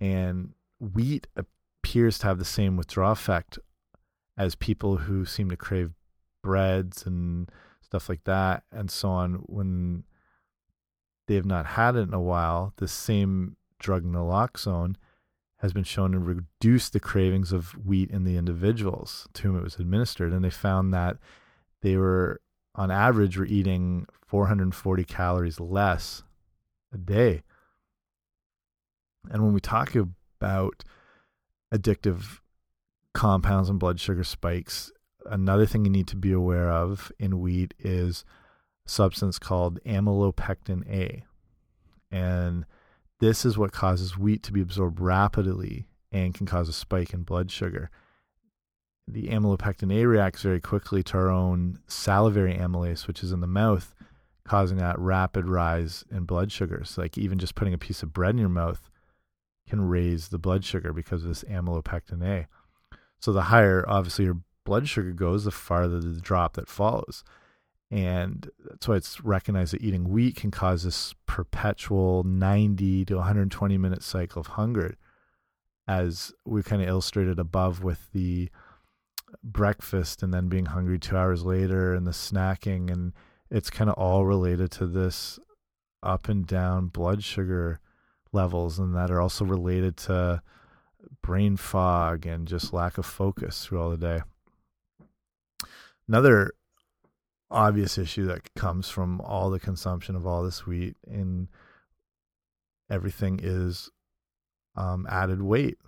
And 0.01 0.55
wheat 0.81 1.27
appears 1.37 2.19
to 2.19 2.27
have 2.27 2.39
the 2.39 2.45
same 2.45 2.77
withdrawal 2.77 3.13
effect 3.13 3.59
as 4.37 4.55
people 4.55 4.97
who 4.97 5.25
seem 5.25 5.51
to 5.51 5.57
crave 5.57 5.93
breads 6.43 7.07
and 7.07 7.51
stuff 7.81 8.09
like 8.09 8.25
that 8.25 8.65
and 8.73 8.91
so 8.91 9.11
on 9.11 9.35
when 9.47 10.05
they 11.29 11.35
have 11.35 11.45
not 11.45 11.67
had 11.67 11.95
it 11.95 12.01
in 12.01 12.15
a 12.15 12.21
while 12.21 12.73
the 12.77 12.89
same 12.89 13.57
drug 13.79 14.05
naloxone 14.05 14.97
has 15.63 15.73
been 15.73 15.85
shown 15.85 16.13
to 16.13 16.19
reduce 16.19 16.91
the 16.91 17.01
cravings 17.01 17.53
of 17.53 17.71
wheat 17.87 18.11
in 18.11 18.25
the 18.25 18.37
individuals 18.37 19.27
to 19.33 19.43
whom 19.45 19.57
it 19.57 19.65
was 19.65 19.77
administered 19.77 20.33
and 20.33 20.45
they 20.45 20.51
found 20.51 20.93
that 20.93 21.17
they 21.81 21.97
were 21.97 22.41
on 22.75 22.91
average 22.91 23.39
were 23.39 23.47
eating 23.47 24.07
440 24.27 25.05
calories 25.05 25.61
less 25.61 26.23
a 26.93 26.99
day 26.99 27.43
and 29.31 29.43
when 29.43 29.55
we 29.55 29.61
talk 29.61 29.95
about 29.95 30.85
addictive 31.73 32.41
compounds 33.15 33.69
and 33.69 33.79
blood 33.79 34.01
sugar 34.01 34.25
spikes. 34.25 34.93
Another 35.27 35.67
thing 35.67 35.85
you 35.85 35.91
need 35.91 36.09
to 36.09 36.17
be 36.17 36.33
aware 36.33 36.71
of 36.71 37.11
in 37.19 37.41
wheat 37.41 37.75
is 37.79 38.25
substance 38.87 39.39
called 39.39 39.83
amylopectin 39.85 40.87
A. 40.91 41.25
And 42.11 42.67
this 43.23 43.45
is 43.45 43.57
what 43.57 43.71
causes 43.71 44.19
wheat 44.19 44.43
to 44.43 44.53
be 44.53 44.61
absorbed 44.61 44.99
rapidly 44.99 45.87
and 46.11 46.35
can 46.35 46.45
cause 46.45 46.69
a 46.69 46.73
spike 46.73 47.15
in 47.15 47.23
blood 47.23 47.53
sugar. 47.53 47.89
The 49.07 49.29
amylopectin 49.29 49.95
A 49.95 50.07
reacts 50.07 50.43
very 50.43 50.61
quickly 50.61 51.05
to 51.05 51.19
our 51.19 51.31
own 51.31 51.79
salivary 51.87 52.55
amylase, 52.55 53.07
which 53.07 53.23
is 53.23 53.31
in 53.31 53.39
the 53.39 53.47
mouth, 53.47 53.95
causing 54.45 54.79
that 54.79 54.99
rapid 54.99 55.49
rise 55.49 56.05
in 56.11 56.25
blood 56.25 56.51
sugars. 56.51 56.99
Like 56.99 57.17
even 57.17 57.39
just 57.39 57.55
putting 57.55 57.73
a 57.73 57.79
piece 57.79 58.03
of 58.03 58.13
bread 58.13 58.31
in 58.31 58.39
your 58.39 58.49
mouth 58.49 58.91
can 59.69 59.87
raise 59.87 60.31
the 60.31 60.39
blood 60.39 60.65
sugar 60.65 60.93
because 60.93 61.23
of 61.23 61.29
this 61.29 61.45
amylopectin 61.45 62.27
A. 62.27 62.49
So 63.21 63.33
the 63.33 63.43
higher, 63.43 63.85
obviously, 63.87 64.25
your 64.25 64.41
blood 64.65 64.89
sugar 64.89 65.13
goes, 65.13 65.45
the 65.45 65.53
farther 65.53 66.01
the 66.01 66.21
drop 66.21 66.55
that 66.55 66.69
follows. 66.69 67.23
And 67.93 68.49
that's 68.65 68.89
why 68.89 68.97
it's 68.97 69.23
recognized 69.23 69.75
that 69.75 69.83
eating 69.83 70.09
wheat 70.09 70.35
can 70.35 70.51
cause 70.51 70.83
this 70.83 71.15
perpetual 71.27 72.23
90 72.25 73.05
to 73.05 73.17
120 73.17 73.77
minute 73.77 74.03
cycle 74.03 74.41
of 74.41 74.47
hunger, 74.47 74.97
as 75.87 76.33
we 76.47 76.63
kind 76.63 76.81
of 76.81 76.89
illustrated 76.89 77.39
above 77.39 77.85
with 77.85 78.11
the 78.13 78.49
breakfast 79.45 80.23
and 80.23 80.33
then 80.33 80.49
being 80.49 80.67
hungry 80.67 80.99
two 80.99 81.19
hours 81.19 81.45
later 81.45 81.95
and 81.95 82.07
the 82.07 82.13
snacking. 82.13 82.91
And 82.91 83.13
it's 83.51 83.69
kind 83.69 83.91
of 83.91 83.97
all 83.97 84.25
related 84.25 84.71
to 84.73 84.87
this 84.87 85.39
up 86.03 86.31
and 86.31 86.47
down 86.47 86.87
blood 86.87 87.23
sugar 87.23 87.79
levels, 88.33 88.79
and 88.79 88.97
that 88.97 89.11
are 89.11 89.21
also 89.21 89.45
related 89.45 89.99
to 89.99 90.41
brain 91.21 91.59
fog 91.59 92.25
and 92.25 92.49
just 92.49 92.73
lack 92.73 92.97
of 92.97 93.05
focus 93.05 93.67
through 93.67 93.83
all 93.83 93.91
the 93.91 93.99
day. 93.99 94.21
Another 96.09 96.53
obvious 97.53 97.99
issue 97.99 98.27
that 98.27 98.55
comes 98.55 98.89
from 98.89 99.21
all 99.21 99.51
the 99.51 99.61
consumption 99.61 100.17
of 100.17 100.27
all 100.27 100.43
this 100.43 100.67
wheat 100.67 100.97
and 101.07 101.49
everything 102.91 103.41
is 103.43 103.91
um, 104.77 105.07
added 105.09 105.43
weight. 105.43 105.79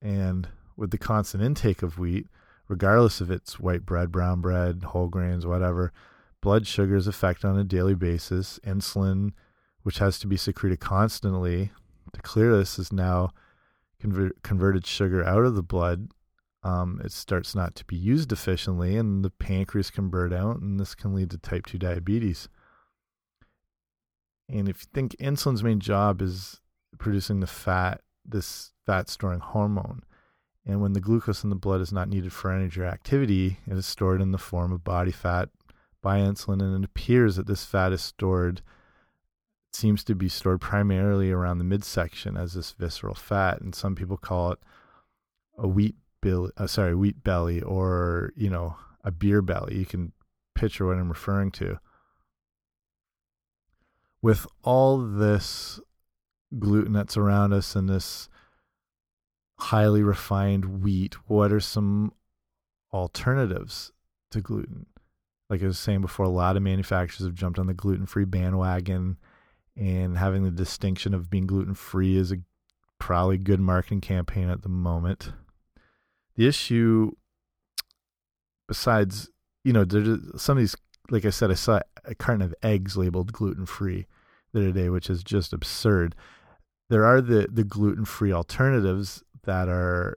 And 0.00 0.48
with 0.76 0.90
the 0.90 0.98
constant 0.98 1.42
intake 1.42 1.82
of 1.82 1.98
wheat, 1.98 2.26
regardless 2.68 3.20
if 3.20 3.30
it's 3.30 3.58
white 3.58 3.84
bread, 3.84 4.12
brown 4.12 4.40
bread, 4.40 4.84
whole 4.84 5.08
grains, 5.08 5.46
whatever, 5.46 5.92
blood 6.40 6.66
sugars 6.66 7.06
affect 7.06 7.44
on 7.44 7.58
a 7.58 7.64
daily 7.64 7.94
basis. 7.94 8.58
Insulin, 8.66 9.32
which 9.82 9.98
has 9.98 10.18
to 10.18 10.26
be 10.26 10.36
secreted 10.36 10.80
constantly 10.80 11.70
to 12.12 12.20
clear 12.22 12.56
this, 12.56 12.78
is 12.78 12.92
now 12.92 13.30
convert, 13.98 14.42
converted 14.42 14.86
sugar 14.86 15.24
out 15.24 15.44
of 15.44 15.54
the 15.54 15.62
blood 15.62 16.08
um, 16.64 17.00
it 17.04 17.12
starts 17.12 17.54
not 17.54 17.74
to 17.76 17.84
be 17.84 17.94
used 17.94 18.32
efficiently, 18.32 18.96
and 18.96 19.22
the 19.22 19.30
pancreas 19.30 19.90
can 19.90 20.08
burn 20.08 20.32
out, 20.32 20.60
and 20.60 20.80
this 20.80 20.94
can 20.94 21.14
lead 21.14 21.30
to 21.30 21.38
type 21.38 21.66
2 21.66 21.78
diabetes. 21.78 22.48
And 24.48 24.68
if 24.68 24.82
you 24.82 24.86
think 24.92 25.14
insulin's 25.20 25.62
main 25.62 25.78
job 25.78 26.22
is 26.22 26.60
producing 26.98 27.40
the 27.40 27.46
fat, 27.46 28.00
this 28.24 28.72
fat 28.86 29.10
storing 29.10 29.40
hormone, 29.40 30.02
and 30.66 30.80
when 30.80 30.94
the 30.94 31.00
glucose 31.00 31.44
in 31.44 31.50
the 31.50 31.56
blood 31.56 31.82
is 31.82 31.92
not 31.92 32.08
needed 32.08 32.32
for 32.32 32.50
energy 32.50 32.80
or 32.80 32.86
activity, 32.86 33.58
it 33.66 33.76
is 33.76 33.86
stored 33.86 34.22
in 34.22 34.32
the 34.32 34.38
form 34.38 34.72
of 34.72 34.82
body 34.82 35.12
fat 35.12 35.50
by 36.00 36.18
insulin, 36.18 36.62
and 36.62 36.82
it 36.82 36.88
appears 36.88 37.36
that 37.36 37.46
this 37.46 37.66
fat 37.66 37.92
is 37.92 38.00
stored 38.00 38.62
seems 39.72 40.04
to 40.04 40.14
be 40.14 40.28
stored 40.28 40.60
primarily 40.60 41.30
around 41.30 41.58
the 41.58 41.64
midsection 41.64 42.36
as 42.36 42.54
this 42.54 42.72
visceral 42.72 43.14
fat, 43.14 43.60
and 43.60 43.74
some 43.74 43.94
people 43.94 44.16
call 44.16 44.52
it 44.52 44.58
a 45.58 45.68
wheat 45.68 45.96
uh, 46.24 46.66
sorry, 46.66 46.94
wheat 46.94 47.22
belly 47.22 47.60
or, 47.60 48.32
you 48.36 48.50
know, 48.50 48.76
a 49.02 49.10
beer 49.10 49.42
belly. 49.42 49.76
You 49.78 49.86
can 49.86 50.12
picture 50.54 50.86
what 50.86 50.96
I'm 50.96 51.08
referring 51.08 51.50
to. 51.52 51.78
With 54.22 54.46
all 54.62 54.98
this 54.98 55.80
gluten 56.58 56.92
that's 56.92 57.16
around 57.16 57.52
us 57.52 57.76
and 57.76 57.88
this 57.88 58.28
highly 59.58 60.02
refined 60.02 60.82
wheat, 60.82 61.14
what 61.28 61.52
are 61.52 61.60
some 61.60 62.12
alternatives 62.92 63.92
to 64.30 64.40
gluten? 64.40 64.86
Like 65.50 65.62
I 65.62 65.66
was 65.66 65.78
saying 65.78 66.00
before, 66.00 66.24
a 66.24 66.30
lot 66.30 66.56
of 66.56 66.62
manufacturers 66.62 67.26
have 67.26 67.34
jumped 67.34 67.58
on 67.58 67.66
the 67.66 67.74
gluten 67.74 68.06
free 68.06 68.24
bandwagon 68.24 69.18
and 69.76 70.16
having 70.16 70.42
the 70.44 70.50
distinction 70.50 71.12
of 71.12 71.28
being 71.28 71.46
gluten 71.46 71.74
free 71.74 72.16
is 72.16 72.32
a 72.32 72.36
probably 72.98 73.36
good 73.36 73.60
marketing 73.60 74.00
campaign 74.00 74.48
at 74.48 74.62
the 74.62 74.68
moment 74.68 75.32
the 76.36 76.46
issue 76.46 77.12
besides 78.68 79.30
you 79.64 79.72
know 79.72 79.84
there's 79.84 80.20
some 80.40 80.56
of 80.56 80.62
these 80.62 80.76
like 81.10 81.24
i 81.24 81.30
said 81.30 81.50
i 81.50 81.54
saw 81.54 81.80
a 82.04 82.14
carton 82.14 82.42
of 82.42 82.54
eggs 82.62 82.96
labeled 82.96 83.32
gluten 83.32 83.66
free 83.66 84.06
the 84.54 84.60
other 84.60 84.72
day 84.72 84.88
which 84.88 85.10
is 85.10 85.22
just 85.22 85.52
absurd. 85.52 86.14
There 86.88 87.04
are 87.04 87.20
the 87.20 87.48
the 87.52 87.64
gluten 87.64 88.04
free 88.04 88.32
alternatives 88.32 89.22
that 89.42 89.68
are 89.68 90.16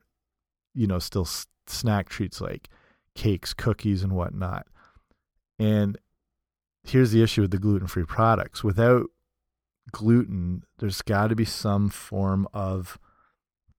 you 0.73 0.87
know 0.87 0.99
still 0.99 1.27
snack 1.65 2.07
treats 2.07 2.39
like 2.39 2.69
cakes 3.15 3.53
cookies 3.53 4.03
and 4.03 4.13
whatnot. 4.13 4.67
And 5.59 5.97
here's 6.83 7.11
the 7.11 7.23
issue 7.23 7.41
with 7.41 7.51
the 7.51 7.57
gluten 7.57 7.87
free 7.87 8.05
products. 8.05 8.63
Without 8.63 9.07
gluten 9.91 10.63
there's 10.79 11.01
got 11.01 11.27
to 11.27 11.35
be 11.35 11.45
some 11.45 11.89
form 11.89 12.47
of 12.53 12.99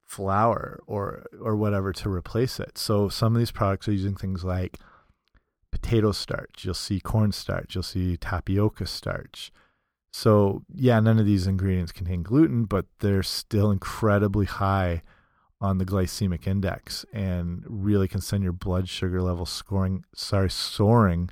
flour 0.09 0.81
or 0.87 1.27
or 1.41 1.55
whatever 1.55 1.93
to 1.93 2.09
replace 2.11 2.59
it. 2.59 2.79
So 2.79 3.09
some 3.09 3.35
of 3.35 3.39
these 3.39 3.53
products 3.53 3.87
are 3.87 3.93
using 3.93 4.17
things 4.17 4.43
like 4.43 4.79
potato 5.71 6.13
starch, 6.13 6.65
you'll 6.65 6.75
see 6.75 6.99
cornstarch, 6.99 7.75
you'll 7.75 7.85
see 7.85 8.17
tapioca 8.17 8.87
starch. 8.87 9.53
So, 10.11 10.65
yeah, 10.75 10.99
none 11.01 11.19
of 11.19 11.27
these 11.27 11.47
ingredients 11.47 11.93
contain 11.93 12.23
gluten, 12.23 12.65
but 12.65 12.87
they're 13.01 13.23
still 13.23 13.71
incredibly 13.71 14.47
high 14.47 15.03
on 15.61 15.79
the 15.79 15.85
glycemic 15.85 16.47
index 16.47 17.05
and 17.13 17.63
really 17.67 18.09
can 18.09 18.21
send 18.21 18.43
your 18.43 18.53
blood 18.53 18.89
sugar 18.89 19.21
level 19.21 19.45
scoring 19.45 20.05
sorry 20.15 20.49
soaring 20.49 21.29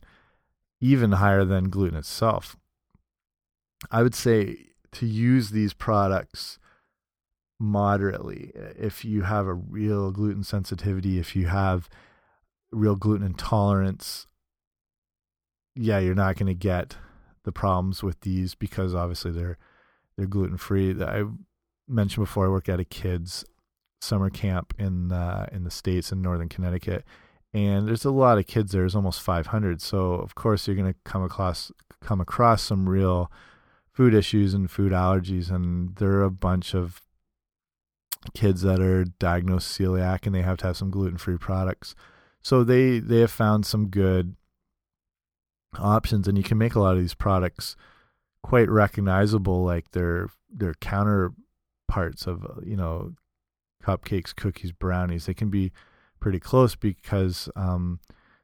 even 0.80 1.12
higher 1.12 1.44
than 1.44 1.70
gluten 1.70 1.96
itself. 1.96 2.56
I 3.90 4.02
would 4.02 4.14
say 4.14 4.58
to 4.92 5.06
use 5.06 5.50
these 5.50 5.72
products 5.72 6.58
moderately. 7.58 8.52
If 8.54 9.04
you 9.04 9.22
have 9.22 9.46
a 9.46 9.54
real 9.54 10.10
gluten 10.10 10.44
sensitivity, 10.44 11.18
if 11.18 11.34
you 11.34 11.46
have 11.46 11.88
real 12.70 12.96
gluten 12.96 13.26
intolerance, 13.26 14.26
yeah, 15.74 15.98
you're 15.98 16.14
not 16.14 16.36
going 16.36 16.46
to 16.46 16.54
get 16.54 16.96
the 17.44 17.52
problems 17.52 18.02
with 18.02 18.20
these 18.20 18.54
because 18.54 18.94
obviously 18.94 19.30
they're 19.30 19.58
they're 20.16 20.26
gluten 20.26 20.56
free. 20.56 20.94
I 21.02 21.24
mentioned 21.86 22.24
before 22.24 22.46
I 22.46 22.50
work 22.50 22.68
at 22.68 22.80
a 22.80 22.84
kids 22.84 23.44
summer 24.00 24.30
camp 24.30 24.74
in 24.78 25.12
uh, 25.12 25.46
in 25.52 25.64
the 25.64 25.70
states 25.70 26.12
in 26.12 26.22
northern 26.22 26.48
Connecticut, 26.48 27.04
and 27.52 27.86
there's 27.86 28.04
a 28.04 28.10
lot 28.10 28.38
of 28.38 28.46
kids 28.46 28.72
there. 28.72 28.82
There's 28.82 28.96
almost 28.96 29.20
500, 29.20 29.80
so 29.80 30.14
of 30.14 30.34
course 30.34 30.66
you're 30.66 30.76
going 30.76 30.92
to 30.92 30.98
come 31.04 31.22
across 31.22 31.70
come 32.00 32.20
across 32.20 32.62
some 32.62 32.88
real 32.88 33.30
food 33.92 34.14
issues 34.14 34.52
and 34.52 34.70
food 34.70 34.92
allergies, 34.92 35.50
and 35.50 35.96
there 35.96 36.12
are 36.12 36.24
a 36.24 36.30
bunch 36.30 36.74
of 36.74 37.02
kids 38.34 38.62
that 38.62 38.80
are 38.80 39.04
diagnosed 39.04 39.78
celiac 39.78 40.26
and 40.26 40.34
they 40.34 40.42
have 40.42 40.58
to 40.58 40.66
have 40.66 40.76
some 40.76 40.90
gluten-free 40.90 41.38
products. 41.38 41.94
So 42.42 42.64
they 42.64 42.98
they 42.98 43.20
have 43.20 43.30
found 43.30 43.66
some 43.66 43.88
good 43.88 44.36
options 45.78 46.26
and 46.26 46.38
you 46.38 46.44
can 46.44 46.58
make 46.58 46.74
a 46.74 46.80
lot 46.80 46.94
of 46.94 47.00
these 47.00 47.14
products 47.14 47.76
quite 48.42 48.70
recognizable 48.70 49.64
like 49.64 49.90
their 49.90 50.28
their 50.50 50.74
counterparts 50.74 52.26
of 52.26 52.60
you 52.64 52.76
know 52.76 53.12
cupcakes, 53.82 54.34
cookies, 54.34 54.72
brownies. 54.72 55.26
They 55.26 55.34
can 55.34 55.50
be 55.50 55.72
pretty 56.20 56.40
close 56.40 56.74
because 56.74 57.48
um, 57.56 58.00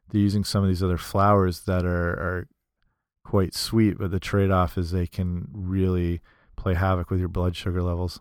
they're 0.08 0.20
using 0.20 0.44
some 0.44 0.62
of 0.62 0.68
these 0.68 0.82
other 0.82 0.98
flours 0.98 1.62
that 1.62 1.84
are, 1.84 2.10
are 2.12 2.48
quite 3.24 3.54
sweet, 3.54 3.98
but 3.98 4.10
the 4.10 4.20
trade 4.20 4.50
off 4.50 4.78
is 4.78 4.90
they 4.90 5.06
can 5.06 5.48
really 5.52 6.20
play 6.56 6.74
havoc 6.74 7.10
with 7.10 7.18
your 7.18 7.28
blood 7.28 7.56
sugar 7.56 7.82
levels 7.82 8.20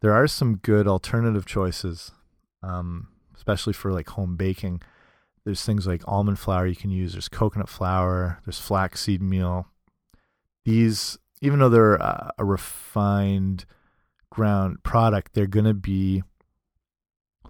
there 0.00 0.12
are 0.12 0.26
some 0.26 0.56
good 0.56 0.86
alternative 0.86 1.44
choices, 1.46 2.12
um, 2.62 3.08
especially 3.34 3.72
for 3.72 3.92
like 3.92 4.08
home 4.10 4.36
baking. 4.36 4.80
There's 5.44 5.64
things 5.64 5.86
like 5.86 6.02
almond 6.06 6.38
flour 6.38 6.66
you 6.66 6.76
can 6.76 6.90
use. 6.90 7.12
There's 7.12 7.28
coconut 7.28 7.68
flour. 7.68 8.40
There's 8.44 8.60
flaxseed 8.60 9.22
meal. 9.22 9.66
These, 10.64 11.18
even 11.40 11.58
though 11.58 11.70
they're 11.70 11.94
a, 11.94 12.32
a 12.38 12.44
refined 12.44 13.64
ground 14.30 14.82
product, 14.82 15.32
they're 15.32 15.46
going 15.46 15.64
to 15.64 15.74
be 15.74 16.22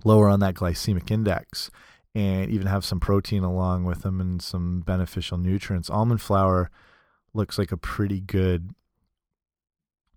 lower 0.05 0.29
on 0.29 0.41
that 0.41 0.55
glycemic 0.55 1.11
index 1.11 1.71
and 2.15 2.51
even 2.51 2.67
have 2.67 2.85
some 2.85 3.01
protein 3.01 3.43
along 3.43 3.85
with 3.85 4.03
them 4.03 4.21
and 4.21 4.41
some 4.41 4.81
beneficial 4.81 5.37
nutrients. 5.37 5.91
Almond 5.91 6.21
flour 6.21 6.71
looks 7.35 7.59
like 7.59 7.73
a 7.73 7.77
pretty 7.77 8.21
good 8.21 8.71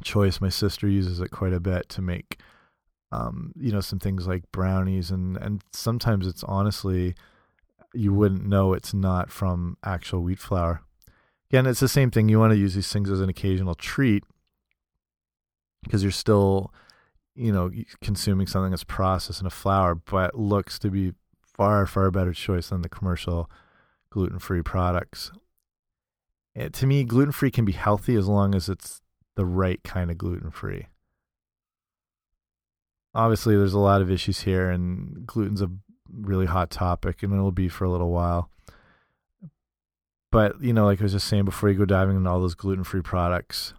choice. 0.04 0.42
My 0.42 0.50
sister 0.50 0.88
uses 0.88 1.20
it 1.20 1.30
quite 1.32 1.54
a 1.54 1.60
bit 1.60 1.90
to 1.90 2.02
make, 2.02 2.40
um, 3.12 3.54
you 3.56 3.72
know, 3.72 3.82
some 3.82 4.00
things 4.00 4.28
like 4.28 4.52
brownies, 4.52 5.12
and 5.12 5.38
and 5.38 5.64
sometimes 5.72 6.28
it's 6.28 6.44
honestly, 6.44 7.16
you 7.94 8.14
wouldn't 8.14 8.46
know 8.46 8.74
it's 8.74 8.94
not 8.94 9.32
from 9.32 9.78
actual 9.84 10.24
wheat 10.24 10.40
flour. 10.40 10.82
Again, 11.50 11.66
it's 11.66 11.82
the 11.82 11.88
same 11.88 12.12
thing. 12.12 12.30
You 12.30 12.40
want 12.40 12.54
to 12.54 12.60
use 12.60 12.76
these 12.76 12.92
things 12.92 13.10
as 13.10 13.20
an 13.20 13.30
occasional 13.30 13.76
treat 13.76 14.24
because 15.84 16.02
you're 16.02 16.12
still, 16.12 16.74
you 17.36 17.52
know, 17.52 17.72
consuming 18.02 18.48
something 18.48 18.72
that's 18.72 18.86
processed 18.86 19.42
in 19.42 19.48
a 19.48 19.50
flour, 19.50 19.96
but 19.96 20.40
looks 20.40 20.80
to 20.80 20.90
be 20.90 21.14
far 21.44 21.86
far 21.86 22.10
better 22.10 22.34
choice 22.34 22.70
than 22.70 22.82
the 22.82 22.90
commercial 22.90 23.50
gluten-free 24.10 24.62
products. 24.62 25.32
It, 26.56 26.74
to 26.74 26.88
me, 26.88 27.04
gluten-free 27.04 27.52
can 27.52 27.66
be 27.66 27.72
healthy 27.72 28.16
as 28.16 28.28
long 28.28 28.56
as 28.56 28.70
it's 28.70 29.01
the 29.36 29.46
right 29.46 29.82
kind 29.84 30.12
of 30.12 30.18
gluten 30.18 30.52
free. 30.52 30.88
obviously, 33.14 33.56
there's 33.56 33.74
a 33.74 33.80
lot 33.80 34.02
of 34.02 34.12
issues 34.12 34.42
here, 34.42 34.70
and 34.70 35.26
gluten's 35.26 35.62
a 35.62 35.70
really 36.12 36.46
hot 36.46 36.70
topic, 36.70 37.24
and 37.24 37.34
it'll 37.34 37.52
be 37.52 37.70
for 37.70 37.86
a 37.86 37.92
little 37.92 38.12
while. 38.12 38.50
But 40.32 40.62
you 40.62 40.74
know, 40.74 40.86
like 40.86 41.02
I 41.02 41.04
was 41.04 41.12
just 41.14 41.28
saying 41.28 41.46
before 41.46 41.70
you 41.70 41.78
go 41.78 41.86
diving 41.86 42.16
into 42.16 42.30
all 42.30 42.40
those 42.40 42.56
gluten-free 42.56 43.02
products, 43.02 43.74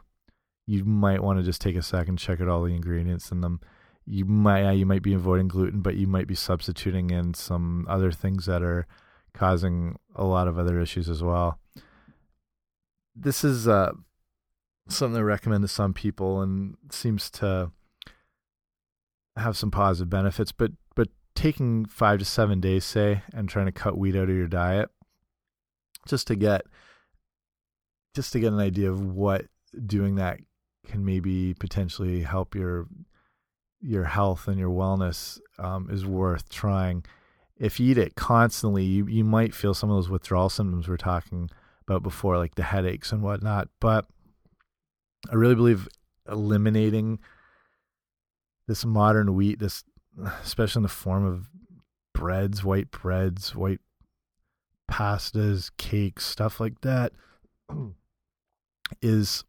you 0.67 0.85
might 0.85 1.23
want 1.23 1.39
to 1.39 1.45
just 1.45 1.61
take 1.61 1.77
a 1.77 1.83
second, 1.83 2.19
check 2.19 2.41
out 2.41 2.49
all 2.49 2.63
the 2.63 2.75
ingredients 2.75 3.31
in 3.33 3.41
them. 3.41 3.61
You 4.05 4.25
might, 4.25 4.63
yeah, 4.63 4.73
you 4.73 4.85
might 4.85 5.03
be 5.03 5.15
avoiding 5.15 5.49
gluten, 5.49 5.81
but 5.81 5.95
you 5.95 6.07
might 6.07 6.27
be 6.27 6.35
substituting 6.35 7.11
in 7.11 7.35
some 7.35 7.87
other 7.89 8.11
things 8.11 8.47
that 8.47 8.63
are 8.63 8.87
causing 9.33 9.99
a 10.15 10.25
lot 10.25 10.49
of 10.49 10.59
other 10.59 10.81
issues 10.81 11.09
as 11.09 11.23
well. 11.23 11.59
This 13.15 13.45
is 13.45 13.69
uh, 13.69 13.93
something 14.89 15.19
I 15.19 15.23
recommend 15.23 15.63
to 15.63 15.69
some 15.69 15.95
people, 15.95 16.41
and 16.41 16.77
seems 16.91 17.31
to 17.33 17.71
have 19.37 19.57
some 19.57 19.71
positive 19.71 20.11
benefits. 20.11 20.53
But 20.53 20.73
but 20.95 21.09
taking 21.35 21.87
five 21.87 22.19
to 22.19 22.25
seven 22.25 22.61
days, 22.61 22.85
say, 22.85 23.23
and 23.33 23.49
trying 23.49 23.67
to 23.67 23.73
cut 23.73 23.99
wheat 23.99 24.17
out 24.17 24.29
of 24.29 24.37
your 24.37 24.49
diet, 24.49 24.91
just 26.07 26.27
to 26.29 26.37
get 26.37 26.63
just 28.15 28.33
to 28.33 28.41
get 28.41 28.53
an 28.53 28.61
idea 28.61 28.91
of 28.91 29.01
what 29.01 29.47
doing 29.87 30.17
that 30.17 30.39
can 30.87 31.05
maybe 31.05 31.55
potentially 31.55 32.23
help 32.23 32.55
your 32.55 32.87
your 33.81 34.05
health 34.05 34.49
and 34.49 34.59
your 34.59 34.71
wellness 34.71 35.41
um, 35.59 35.89
is 35.91 36.07
worth 36.07 36.49
trying. 36.49 37.05
If 37.59 37.79
you 37.81 37.91
eat 37.91 37.99
it 37.99 38.15
constantly, 38.15 38.85
you, 38.85 39.07
you 39.07 39.25
might 39.25 39.55
feel 39.55 39.75
some 39.75 39.91
of 39.91 39.97
those 39.97 40.09
withdrawal 40.09 40.49
symptoms 40.49 40.89
we 40.89 40.95
are 40.95 40.99
talking 40.99 41.51
about 41.87 42.03
before, 42.03 42.39
like 42.39 42.55
the 42.55 42.63
headaches 42.63 43.13
and 43.13 43.23
whatnot. 43.23 43.69
But 43.81 44.07
I 45.31 45.35
really 45.35 45.55
believe 45.55 45.89
eliminating 46.31 47.19
this 48.67 48.85
modern 48.85 49.35
wheat, 49.35 49.59
this 49.59 49.85
especially 50.43 50.81
in 50.81 50.85
the 50.85 50.89
form 50.89 51.25
of 51.25 51.49
breads, 52.15 52.65
white 52.65 52.91
breads, 52.91 53.55
white 53.55 53.81
pastas, 54.91 55.71
cakes, 55.79 56.27
stuff 56.27 56.61
like 56.61 56.81
that, 56.83 57.13
is 59.03 59.45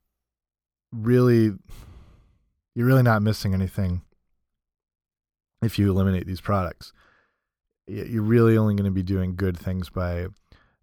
really 0.91 1.53
you're 2.75 2.87
really 2.87 3.03
not 3.03 3.21
missing 3.21 3.53
anything 3.53 4.01
if 5.61 5.77
you 5.77 5.89
eliminate 5.89 6.25
these 6.25 6.41
products. 6.41 6.91
You're 7.87 8.23
really 8.23 8.57
only 8.57 8.75
going 8.75 8.85
to 8.85 8.91
be 8.91 9.03
doing 9.03 9.35
good 9.35 9.57
things 9.57 9.89
by 9.89 10.27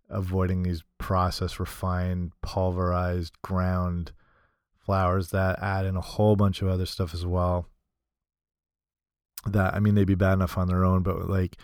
avoiding 0.09 0.63
these 0.63 0.85
processed, 0.99 1.59
refined, 1.59 2.33
pulverized, 2.43 3.41
ground 3.43 4.13
flours 4.91 5.29
that 5.29 5.63
add 5.63 5.87
in 5.87 5.95
a 5.95 6.01
whole 6.01 6.35
bunch 6.35 6.63
of 6.63 6.69
other 6.69 6.85
stuff 6.85 7.15
as 7.15 7.25
well. 7.25 7.69
That 9.47 9.73
I 9.73 9.79
mean, 9.79 9.95
they'd 9.95 10.05
be 10.05 10.17
bad 10.17 10.33
enough 10.33 10.59
on 10.59 10.67
their 10.67 10.85
own, 10.85 11.05
but 11.05 11.29
like 11.31 11.57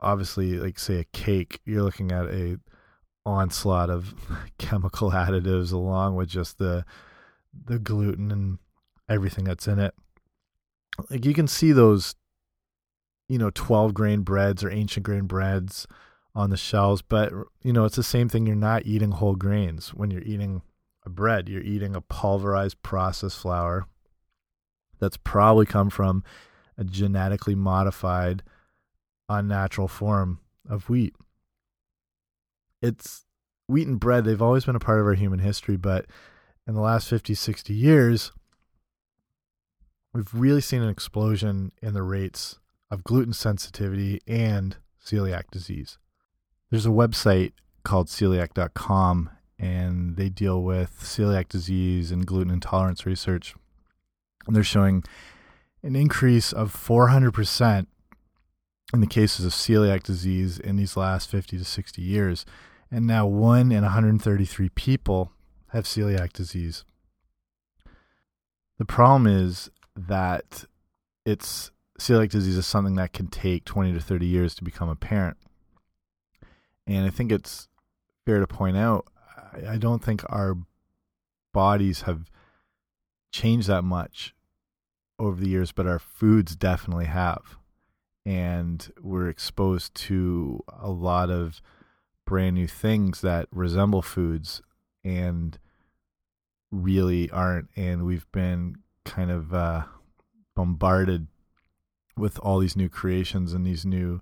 obviously, 0.00 0.56
like 0.56 0.78
say 0.78 1.00
a 1.00 1.04
cake, 1.04 1.58
you're 1.64 1.82
looking 1.82 2.12
at 2.12 2.26
a 2.26 2.60
onslaught 3.26 3.90
of 3.90 4.14
chemical 4.58 5.10
additives 5.10 5.72
along 5.72 6.14
with 6.14 6.28
just 6.28 6.58
the 6.58 6.84
the 7.66 7.80
gluten 7.80 8.30
and 8.30 8.58
everything 9.08 9.42
that's 9.42 9.66
in 9.66 9.80
it. 9.80 9.92
Like 11.10 11.24
you 11.24 11.34
can 11.34 11.48
see 11.48 11.72
those, 11.72 12.14
you 13.28 13.36
know, 13.36 13.50
12 13.52 13.94
grain 13.94 14.20
breads 14.20 14.62
or 14.62 14.70
ancient 14.70 15.04
grain 15.04 15.26
breads 15.26 15.88
on 16.36 16.50
the 16.50 16.56
shelves, 16.56 17.02
but 17.02 17.32
you 17.64 17.72
know, 17.72 17.84
it's 17.84 17.96
the 17.96 18.04
same 18.04 18.28
thing. 18.28 18.46
You're 18.46 18.54
not 18.54 18.86
eating 18.86 19.10
whole 19.10 19.34
grains 19.34 19.92
when 19.92 20.12
you're 20.12 20.22
eating 20.22 20.62
a 21.08 21.10
bread. 21.10 21.48
You're 21.48 21.62
eating 21.62 21.96
a 21.96 22.00
pulverized 22.00 22.82
processed 22.82 23.38
flour 23.38 23.86
that's 25.00 25.16
probably 25.16 25.66
come 25.66 25.90
from 25.90 26.22
a 26.76 26.84
genetically 26.84 27.54
modified, 27.54 28.42
unnatural 29.28 29.88
form 29.88 30.40
of 30.68 30.88
wheat. 30.88 31.14
It's 32.82 33.24
wheat 33.66 33.88
and 33.88 33.98
bread, 33.98 34.24
they've 34.24 34.42
always 34.42 34.64
been 34.64 34.76
a 34.76 34.80
part 34.80 35.00
of 35.00 35.06
our 35.06 35.14
human 35.14 35.40
history, 35.40 35.76
but 35.76 36.06
in 36.66 36.74
the 36.74 36.80
last 36.80 37.08
50, 37.08 37.34
60 37.34 37.72
years, 37.72 38.32
we've 40.12 40.32
really 40.32 40.60
seen 40.60 40.82
an 40.82 40.90
explosion 40.90 41.72
in 41.82 41.94
the 41.94 42.02
rates 42.02 42.58
of 42.90 43.04
gluten 43.04 43.32
sensitivity 43.32 44.20
and 44.26 44.76
celiac 45.04 45.50
disease. 45.50 45.98
There's 46.70 46.86
a 46.86 46.90
website 46.90 47.52
called 47.82 48.08
celiac.com, 48.08 49.30
and 49.58 50.16
they 50.16 50.28
deal 50.28 50.62
with 50.62 51.00
celiac 51.00 51.48
disease 51.48 52.10
and 52.10 52.26
gluten 52.26 52.52
intolerance 52.52 53.04
research. 53.04 53.54
And 54.46 54.54
they're 54.54 54.62
showing 54.62 55.02
an 55.82 55.96
increase 55.96 56.52
of 56.52 56.72
400% 56.72 57.86
in 58.92 59.00
the 59.00 59.06
cases 59.06 59.44
of 59.44 59.52
celiac 59.52 60.02
disease 60.02 60.58
in 60.58 60.76
these 60.76 60.96
last 60.96 61.30
50 61.30 61.58
to 61.58 61.64
60 61.64 62.00
years. 62.00 62.46
And 62.90 63.06
now 63.06 63.26
one 63.26 63.70
in 63.72 63.82
133 63.82 64.68
people 64.70 65.32
have 65.68 65.84
celiac 65.84 66.32
disease. 66.32 66.84
The 68.78 68.84
problem 68.84 69.26
is 69.26 69.70
that 69.96 70.64
it's 71.26 71.70
celiac 71.98 72.30
disease 72.30 72.56
is 72.56 72.66
something 72.66 72.94
that 72.94 73.12
can 73.12 73.26
take 73.26 73.64
20 73.64 73.92
to 73.92 74.00
30 74.00 74.24
years 74.24 74.54
to 74.54 74.64
become 74.64 74.88
apparent. 74.88 75.36
And 76.86 77.04
I 77.04 77.10
think 77.10 77.30
it's 77.30 77.68
fair 78.24 78.40
to 78.40 78.46
point 78.46 78.76
out 78.76 79.06
I 79.68 79.76
don't 79.78 80.02
think 80.02 80.22
our 80.28 80.56
bodies 81.52 82.02
have 82.02 82.30
changed 83.32 83.68
that 83.68 83.82
much 83.82 84.34
over 85.18 85.40
the 85.40 85.48
years, 85.48 85.72
but 85.72 85.86
our 85.86 85.98
foods 85.98 86.56
definitely 86.56 87.06
have. 87.06 87.56
And 88.24 88.90
we're 89.00 89.28
exposed 89.28 89.94
to 89.94 90.62
a 90.68 90.90
lot 90.90 91.30
of 91.30 91.60
brand 92.26 92.56
new 92.56 92.66
things 92.66 93.22
that 93.22 93.48
resemble 93.50 94.02
foods 94.02 94.60
and 95.02 95.58
really 96.70 97.30
aren't. 97.30 97.68
And 97.74 98.04
we've 98.04 98.30
been 98.32 98.76
kind 99.04 99.30
of 99.30 99.54
uh, 99.54 99.84
bombarded 100.54 101.28
with 102.16 102.38
all 102.40 102.58
these 102.58 102.76
new 102.76 102.88
creations 102.88 103.52
and 103.52 103.64
these 103.64 103.86
new 103.86 104.20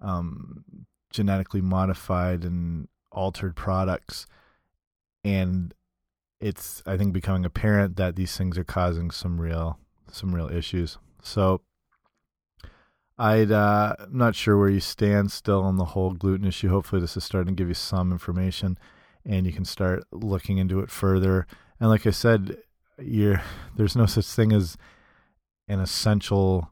um, 0.00 0.64
genetically 1.10 1.60
modified 1.60 2.44
and 2.44 2.88
altered 3.12 3.54
products. 3.54 4.26
And 5.26 5.74
it's, 6.40 6.82
I 6.86 6.96
think, 6.96 7.12
becoming 7.12 7.44
apparent 7.44 7.96
that 7.96 8.16
these 8.16 8.36
things 8.36 8.56
are 8.58 8.64
causing 8.64 9.10
some 9.10 9.40
real, 9.40 9.78
some 10.10 10.34
real 10.34 10.48
issues. 10.48 10.98
So, 11.22 11.62
I'd 13.18 13.50
uh, 13.50 13.94
I'm 13.98 14.16
not 14.16 14.34
sure 14.34 14.58
where 14.58 14.68
you 14.68 14.80
stand 14.80 15.32
still 15.32 15.62
on 15.62 15.76
the 15.76 15.86
whole 15.86 16.12
gluten 16.12 16.46
issue. 16.46 16.68
Hopefully, 16.68 17.00
this 17.00 17.16
is 17.16 17.24
starting 17.24 17.56
to 17.56 17.60
give 17.60 17.68
you 17.68 17.74
some 17.74 18.12
information 18.12 18.78
and 19.24 19.46
you 19.46 19.52
can 19.52 19.64
start 19.64 20.04
looking 20.12 20.58
into 20.58 20.80
it 20.80 20.90
further. 20.90 21.46
And 21.80 21.88
like 21.88 22.06
I 22.06 22.10
said, 22.10 22.58
you're 22.98 23.42
there's 23.76 23.96
no 23.96 24.06
such 24.06 24.26
thing 24.26 24.52
as 24.52 24.76
an 25.68 25.80
essential 25.80 26.70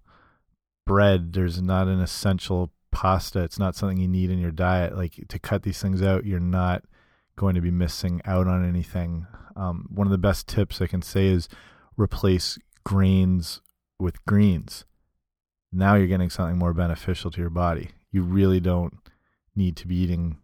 bread. 0.87 1.33
There's 1.33 1.61
not 1.61 1.88
an 1.88 2.01
essential 2.01 2.73
pasta. 2.93 3.43
It's 3.43 3.59
not 3.59 3.75
something 3.75 3.99
you 3.99 4.09
need 4.09 4.31
in 4.31 4.38
your 4.38 4.53
diet. 4.53 4.97
Like 4.97 5.27
to 5.29 5.38
cut 5.38 5.62
these 5.62 5.81
things 5.81 6.03
out, 6.03 6.27
you're 6.27 6.40
not 6.40 6.85
going 7.37 7.55
to 7.55 7.61
be 7.61 7.70
missing 7.70 8.20
out 8.25 8.47
on 8.47 8.66
anything. 8.68 9.27
Um, 9.57 9.88
one 9.92 10.07
of 10.07 10.11
the 10.11 10.18
best 10.18 10.49
tips 10.49 10.81
I 10.81 10.87
can 10.87 11.03
say 11.03 11.27
is 11.27 11.49
replace 11.97 12.59
grains 12.85 13.61
with 13.99 14.25
greens. 14.27 14.85
Now 15.73 15.94
you're 15.94 16.07
getting 16.07 16.31
something 16.31 16.59
more 16.59 16.73
beneficial 16.73 17.31
to 17.33 17.40
your 17.40 17.51
body. 17.51 17.90
You 18.12 18.23
really 18.23 18.61
don't 18.61 18.94
need 19.57 19.77
to 19.77 19.88
be 19.88 19.97
eating 19.97 20.38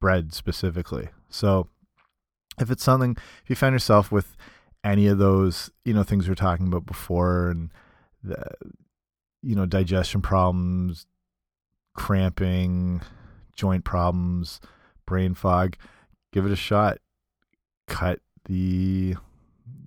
bread 0.00 0.32
specifically. 0.32 1.08
So 1.28 1.68
if 2.60 2.70
it's 2.70 2.84
something, 2.84 3.16
if 3.42 3.50
you 3.50 3.56
find 3.56 3.72
yourself 3.72 4.12
with 4.12 4.36
any 4.84 5.06
of 5.08 5.18
those, 5.18 5.70
you 5.84 5.92
know, 5.92 6.02
things 6.02 6.28
we 6.28 6.32
are 6.32 6.36
talking 6.36 6.66
about 6.66 6.86
before 6.86 7.50
and 7.50 7.70
the, 8.22 8.44
you 9.42 9.54
know, 9.54 9.66
digestion 9.66 10.20
problems, 10.20 11.06
cramping, 11.94 13.00
joint 13.56 13.84
problems, 13.84 14.60
brain 15.06 15.34
fog, 15.34 15.76
give 16.38 16.46
it 16.46 16.52
a 16.52 16.56
shot. 16.56 16.98
Cut 17.88 18.20
the, 18.44 19.16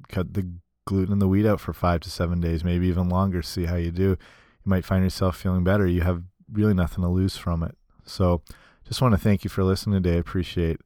cut 0.10 0.34
the 0.34 0.52
gluten 0.86 1.14
and 1.14 1.22
the 1.22 1.28
wheat 1.28 1.46
out 1.46 1.62
for 1.62 1.72
five 1.72 2.02
to 2.02 2.10
seven 2.10 2.42
days, 2.42 2.64
maybe 2.64 2.88
even 2.88 3.08
longer. 3.08 3.42
See 3.42 3.66
how 3.66 3.78
you 3.78 3.92
do. 3.92 4.10
You 4.10 4.18
might 4.66 4.84
find 4.84 5.04
yourself 5.04 5.38
feeling 5.38 5.64
better. 5.64 5.88
You 5.88 6.02
have 6.02 6.24
really 6.52 6.74
nothing 6.74 7.04
to 7.04 7.10
lose 7.10 7.38
from 7.38 7.64
it. 7.64 7.78
So, 8.04 8.42
just 8.86 9.02
want 9.02 9.14
to 9.14 9.18
thank 9.18 9.46
you 9.46 9.50
for 9.50 9.64
listening 9.64 10.02
today. 10.02 10.18
I 10.18 10.20
appreciate 10.20 10.82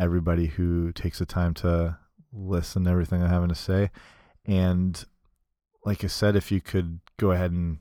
everybody 0.00 0.46
who 0.46 0.90
takes 0.92 1.20
the 1.20 1.26
time 1.26 1.54
to 1.54 1.98
listen 2.32 2.84
to 2.84 2.90
everything 2.90 3.22
I'm 3.22 3.28
having 3.28 3.50
to 3.50 3.54
say. 3.54 3.90
And 4.44 5.04
like 5.84 6.02
I 6.02 6.08
said, 6.08 6.34
if 6.34 6.50
you 6.50 6.60
could 6.60 6.98
go 7.18 7.30
ahead 7.30 7.52
and 7.52 7.78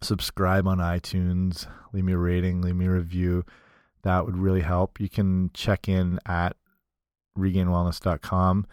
subscribe 0.00 0.66
on 0.66 0.78
iTunes, 0.78 1.66
leave 1.92 2.04
me 2.04 2.14
a 2.14 2.18
rating, 2.18 2.62
leave 2.62 2.76
me 2.76 2.86
a 2.86 2.90
review, 2.90 3.44
that 4.02 4.24
would 4.24 4.36
really 4.36 4.62
help. 4.62 5.00
You 5.00 5.08
can 5.08 5.50
check 5.54 5.88
in 5.88 6.18
at 6.26 6.56
regainedwellness.com. 7.38 8.66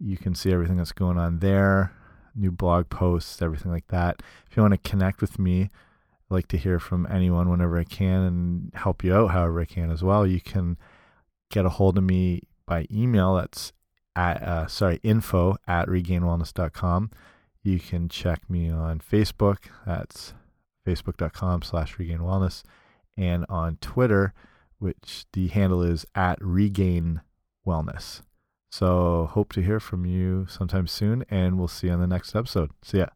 You 0.00 0.16
can 0.16 0.34
see 0.34 0.52
everything 0.52 0.76
that's 0.78 0.92
going 0.92 1.18
on 1.18 1.38
there. 1.38 1.92
new 2.34 2.50
blog 2.50 2.88
posts, 2.88 3.42
everything 3.42 3.70
like 3.70 3.88
that. 3.88 4.22
If 4.50 4.56
you 4.56 4.62
want 4.62 4.72
to 4.72 4.90
connect 4.90 5.20
with 5.20 5.38
me, 5.38 5.70
I 6.30 6.34
like 6.34 6.48
to 6.48 6.56
hear 6.56 6.78
from 6.78 7.06
anyone 7.10 7.50
whenever 7.50 7.78
I 7.78 7.84
can 7.84 8.22
and 8.22 8.70
help 8.74 9.04
you 9.04 9.14
out 9.14 9.32
however 9.32 9.60
I 9.60 9.66
can 9.66 9.90
as 9.90 10.02
well. 10.02 10.26
You 10.26 10.40
can 10.40 10.78
get 11.50 11.66
a 11.66 11.68
hold 11.68 11.98
of 11.98 12.04
me 12.04 12.40
by 12.66 12.86
email. 12.90 13.34
That's 13.34 13.72
at, 14.16 14.42
uh, 14.42 14.66
sorry, 14.66 14.98
info 15.02 15.56
at 15.68 15.88
regainedwellness.com. 15.88 17.10
You 17.62 17.78
can 17.78 18.08
check 18.08 18.48
me 18.48 18.70
on 18.70 18.98
Facebook. 18.98 19.58
That's 19.86 20.32
facebook.com 20.86 21.62
slash 21.62 21.96
regainwellness. 21.96 22.62
And 23.16 23.44
on 23.48 23.76
Twitter, 23.80 24.32
which 24.82 25.26
the 25.32 25.48
handle 25.48 25.82
is 25.82 26.04
at 26.14 26.38
regain 26.40 27.20
wellness. 27.66 28.22
So 28.70 29.28
hope 29.30 29.52
to 29.52 29.62
hear 29.62 29.78
from 29.78 30.04
you 30.06 30.46
sometime 30.48 30.86
soon, 30.86 31.24
and 31.30 31.58
we'll 31.58 31.68
see 31.68 31.86
you 31.86 31.92
on 31.92 32.00
the 32.00 32.06
next 32.06 32.34
episode. 32.34 32.70
See 32.82 32.98
ya. 32.98 33.06